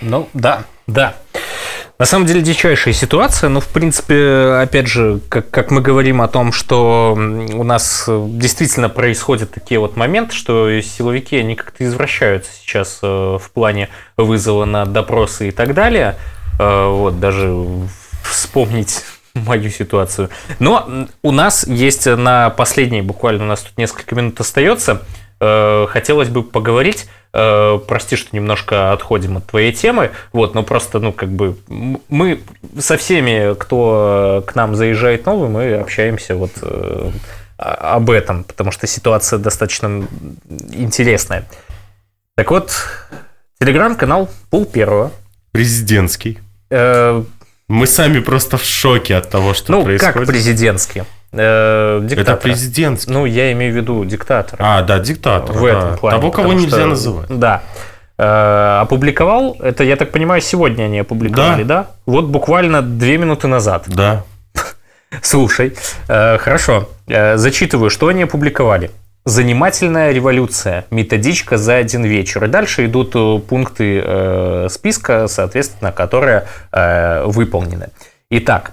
[0.00, 1.16] Ну, да, да.
[1.98, 6.26] На самом деле дичайшая ситуация, но в принципе, опять же, как, как мы говорим о
[6.26, 12.50] том, что у нас э, действительно происходят такие вот моменты, что силовики, они как-то извращаются
[12.54, 16.16] сейчас э, в плане вызова на допросы и так далее.
[16.58, 17.54] Вот, даже
[18.30, 19.02] вспомнить
[19.34, 20.30] мою ситуацию.
[20.58, 25.02] Но у нас есть на последней, буквально у нас тут несколько минут остается,
[25.40, 27.06] э, хотелось бы поговорить
[27.38, 32.40] Э, прости, что немножко отходим от твоей темы, вот, но просто, ну, как бы, мы
[32.78, 37.10] со всеми, кто к нам заезжает новый, мы общаемся вот э,
[37.58, 40.06] об этом, потому что ситуация достаточно
[40.72, 41.46] интересная.
[42.36, 42.72] Так вот,
[43.60, 45.12] телеграм-канал Пол Первого.
[45.52, 46.38] Президентский.
[46.70, 47.22] Э,
[47.68, 50.14] Мы сами просто в шоке от того, что ну, происходит.
[50.14, 51.02] как президентский.
[51.32, 52.36] Э, Это диктатора.
[52.36, 53.12] президентский.
[53.12, 54.58] Ну, я имею в виду диктатора.
[54.64, 55.56] А, да, диктатор.
[55.56, 56.18] в этом плане.
[56.18, 57.26] Того, кого нельзя что- называть.
[57.28, 57.62] Да.
[58.18, 61.88] Э, опубликовал, это, я так понимаю, сегодня они опубликовали, да?
[62.06, 63.84] Вот буквально две минуты назад.
[63.88, 64.22] Да.
[65.22, 65.74] Слушай,
[66.08, 68.90] э, хорошо, Э, зачитываю, что они опубликовали.
[69.26, 70.84] Занимательная революция.
[70.92, 72.44] Методичка за один вечер.
[72.44, 77.88] И дальше идут э, пункты э, списка, соответственно, которые э, выполнены.
[78.30, 78.70] Итак,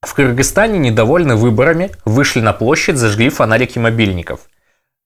[0.00, 4.40] в Кыргызстане недовольны выборами, вышли на площадь, зажгли фонарики мобильников.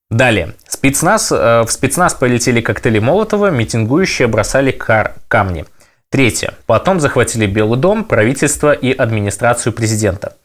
[0.09, 0.53] Далее.
[0.69, 5.65] Спецназ, э, в спецназ полетели коктейли Молотова, митингующие бросали кар- камни.
[6.09, 6.53] Третье.
[6.65, 10.37] Потом захватили Белый дом, правительство и администрацию президента.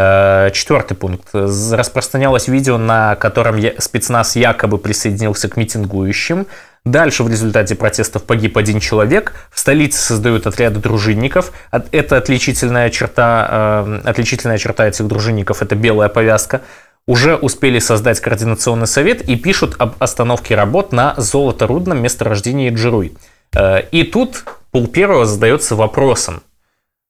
[0.00, 1.28] Э, Четвертый пункт.
[1.32, 6.46] Распространялось видео, на котором спецназ якобы присоединился к митингующим.
[6.84, 9.32] Дальше в результате протестов погиб один человек.
[9.50, 11.52] В столице создают отряды дружинников.
[11.90, 16.60] Это отличительная черта, э, отличительная черта этих дружинников– это белая повязка.
[17.06, 23.16] Уже успели создать координационный совет и пишут об остановке работ на золоторудном месторождении Джируй.
[23.52, 26.42] Э, И тут пол первого задается вопросом.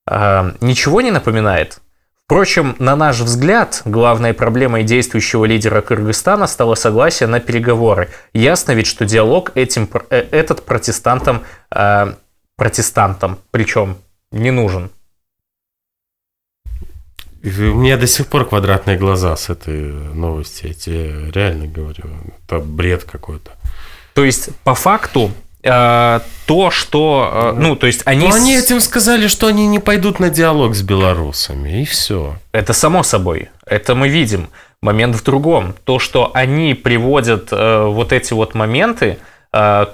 [0.06, 1.80] Ничего не напоминает?
[2.28, 8.10] Впрочем, на наш взгляд, главной проблемой действующего лидера Кыргызстана стало согласие на переговоры.
[8.34, 11.42] Ясно ведь, что диалог этим, э, этот протестантам,
[11.74, 12.12] э,
[12.54, 13.96] протестантам, причем
[14.30, 14.90] не нужен.
[17.42, 20.66] У меня до сих пор квадратные глаза с этой новости.
[20.66, 22.04] Я тебе реально говорю.
[22.44, 23.52] Это бред какой-то.
[24.12, 27.52] То есть, по факту, э, то, что...
[27.54, 28.28] э, ну, то есть, они...
[28.28, 31.82] Ну, они этим сказали, что они не пойдут на диалог с белорусами.
[31.82, 32.36] И все.
[32.52, 33.50] Это само собой.
[33.66, 34.48] Это мы видим.
[34.80, 35.74] Момент в другом.
[35.84, 39.18] То, что они приводят э, вот эти вот моменты,
[39.52, 39.86] э,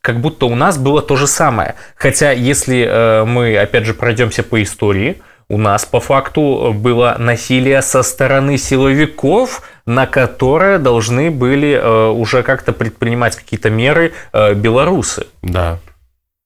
[0.00, 1.74] как будто у нас было то же самое.
[1.96, 7.82] Хотя, если э, мы, опять же, пройдемся по истории, у нас по факту было насилие
[7.82, 15.26] со стороны силовиков, на которое должны были э, уже как-то предпринимать какие-то меры э, белорусы.
[15.42, 15.78] Да.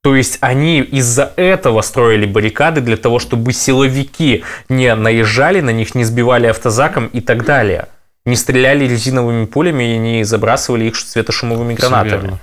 [0.03, 5.95] То есть они из-за этого строили баррикады для того, чтобы силовики не наезжали на них,
[5.95, 7.89] не сбивали автозаком и так далее.
[8.27, 12.39] не стреляли резиновыми пулями и не забрасывали их светошумовыми гранатами.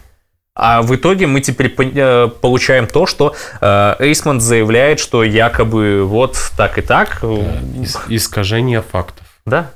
[0.53, 6.37] А в итоге мы теперь э, получаем то, что э, Эйсмонт заявляет, что якобы вот
[6.57, 7.23] так и так.
[7.23, 9.25] Ис- искажение фактов.
[9.45, 9.71] Да.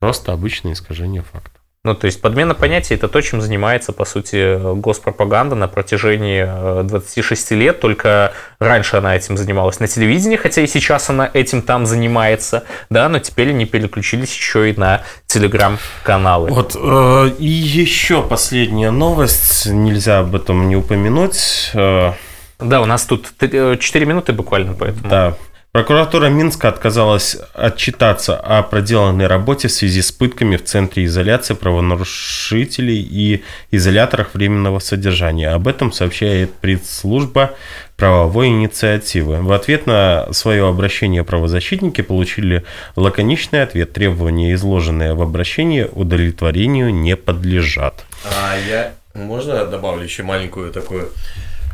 [0.00, 1.60] Просто обычное искажение фактов.
[1.82, 7.52] Ну, то есть подмена понятий– это то, чем занимается, по сути, госпропаганда на протяжении 26
[7.52, 12.64] лет, только раньше она этим занималась на телевидении, хотя и сейчас она этим там занимается,
[12.90, 16.50] да, но теперь они переключились еще и на телеграм-каналы.
[16.50, 21.70] Вот, э, и еще последняя новость, нельзя об этом не упомянуть.
[21.72, 22.12] Э,
[22.58, 25.08] да, у нас тут 4 минуты буквально, поэтому...
[25.08, 25.36] Да,
[25.72, 33.00] Прокуратура Минска отказалась отчитаться о проделанной работе в связи с пытками в Центре изоляции правонарушителей
[33.00, 35.50] и изоляторах временного содержания.
[35.50, 37.54] Об этом сообщает пресс-служба
[37.96, 39.42] правовой инициативы.
[39.42, 42.64] В ответ на свое обращение правозащитники получили
[42.96, 43.92] лаконичный ответ.
[43.92, 48.04] Требования, изложенные в обращении, удовлетворению не подлежат.
[48.24, 51.10] А я, можно добавлю еще маленькую такую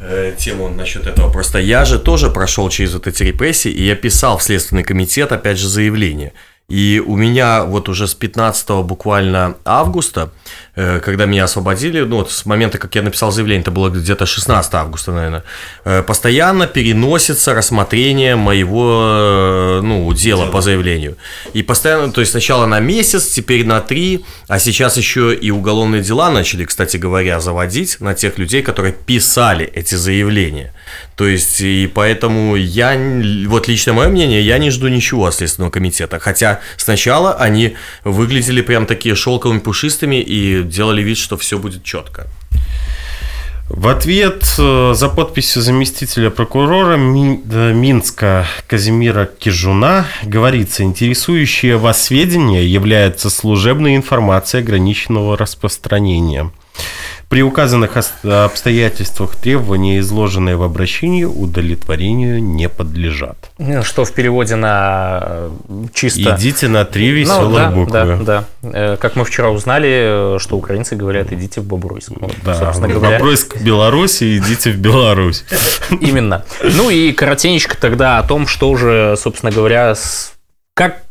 [0.01, 1.31] Э, тему насчет этого.
[1.31, 5.33] Просто я же тоже прошел через вот эти репрессии, и я писал в Следственный комитет,
[5.33, 6.33] опять же, заявление.
[6.69, 10.33] И у меня вот уже с 15 буквально августа,
[11.03, 14.75] когда меня освободили, ну вот с момента, как я написал заявление, это было где-то 16
[14.75, 15.43] августа, наверное,
[15.85, 21.17] э, постоянно переносится рассмотрение моего, э, ну, дела по заявлению.
[21.55, 26.03] И постоянно, то есть сначала на месяц, теперь на три, а сейчас еще и уголовные
[26.03, 30.75] дела начали, кстати говоря, заводить на тех людей, которые писали эти заявления.
[31.17, 32.95] То есть, и поэтому я,
[33.47, 36.19] вот лично мое мнение, я не жду ничего от Следственного комитета.
[36.19, 42.27] Хотя сначала они выглядели прям такие шелковыми, пушистыми и делали вид, что все будет четко.
[43.69, 53.29] В ответ э, за подписью заместителя прокурора Минска Казимира Кижуна говорится, интересующие вас сведения являются
[53.29, 56.53] служебной информацией ограниченного распространения.
[57.29, 63.51] При указанных обстоятельствах требования, изложенные в обращении, удовлетворению не подлежат.
[63.59, 65.51] Ну, что в переводе на э,
[65.93, 66.37] чисто...
[66.37, 68.25] Идите на три веселых ну, да, буквы.
[68.25, 68.71] Да, да.
[68.73, 72.13] Э, как мы вчера узнали, что украинцы говорят, идите в Бобруйск.
[72.21, 75.45] Вот, да, Бобруйск, Беларусь, идите в Беларусь.
[75.91, 76.45] Именно.
[76.63, 79.97] Ну и коротенечко тогда о том, что уже, собственно говоря,
[80.75, 81.06] как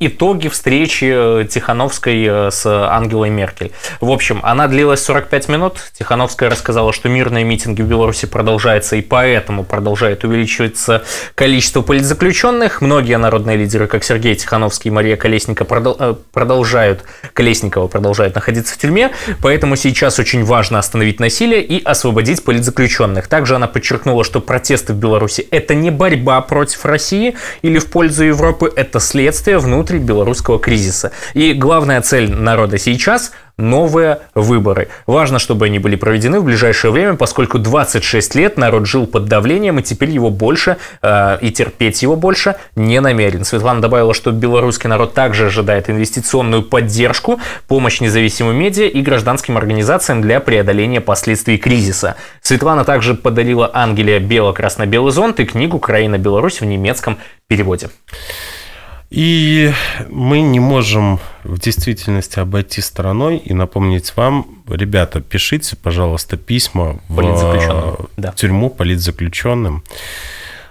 [0.00, 3.72] итоги встречи э, Тихановской э, с Ангелой Меркель.
[4.00, 5.90] В общем, она длилась 45 минут.
[5.98, 11.04] Тихановская рассказала, что мирные митинги в Беларуси продолжаются, и поэтому продолжает увеличиваться
[11.34, 12.80] количество политзаключенных.
[12.80, 17.02] Многие народные лидеры, как Сергей Тихановский и Мария Колесника, э, продолжают,
[17.32, 19.10] Колесникова продолжают находиться в тюрьме,
[19.42, 23.26] поэтому сейчас очень важно остановить насилие и освободить политзаключенных.
[23.26, 28.24] Также она подчеркнула, что протесты в Беларуси– это не борьба против России или в пользу
[28.24, 31.12] Европы, это следствие внутри белорусского кризиса.
[31.34, 34.88] И главная цель народа сейчас новые выборы.
[35.06, 39.78] Важно, чтобы они были проведены в ближайшее время, поскольку 26 лет народ жил под давлением,
[39.78, 43.44] и теперь его больше э, и терпеть его больше не намерен.
[43.44, 50.20] Светлана добавила, что белорусский народ также ожидает инвестиционную поддержку, помощь независимым медиа и гражданским организациям
[50.20, 52.16] для преодоления последствий кризиса.
[52.42, 57.88] Светлана также подарила Ангеле бело-красно-белый зонт и книгу «Краина-Беларусь» в немецком переводе.
[59.10, 59.72] И
[60.08, 68.08] мы не можем в действительности обойти стороной и напомнить вам, ребята, пишите, пожалуйста, письма в
[68.16, 68.32] да.
[68.32, 69.84] тюрьму политзаключенным.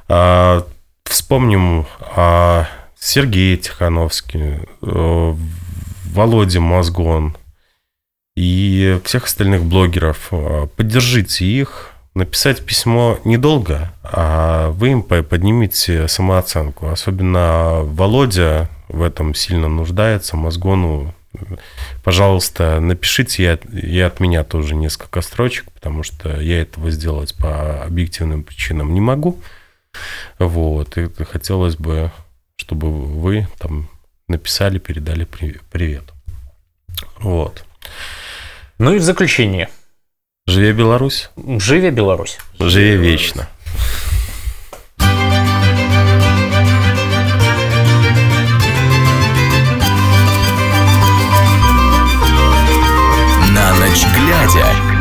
[0.10, 0.66] А,
[1.06, 2.66] вспомним о
[3.00, 7.38] Сергее Тихановске, Володе Мозгон
[8.36, 10.32] и всех остальных блогеров.
[10.76, 16.88] Поддержите их, написать письмо недолго, а вы им поднимете самооценку.
[16.88, 21.14] Особенно Володя в этом сильно нуждается, Мозгону.
[22.04, 28.44] Пожалуйста, напишите и от меня тоже несколько строчек, потому что я этого сделать по объективным
[28.44, 29.38] причинам не могу.
[30.40, 32.12] Вот, и хотелось бы,
[32.56, 33.90] чтобы вы там
[34.30, 36.06] написали, передали привет.
[37.20, 37.66] Вот.
[38.78, 39.70] Ну и в заключение–
[40.48, 41.32] Живе Беларусь.
[41.58, 42.38] Живе Беларусь.
[42.60, 43.48] Живе вечно.
[53.50, 54.95] На ночь глядя.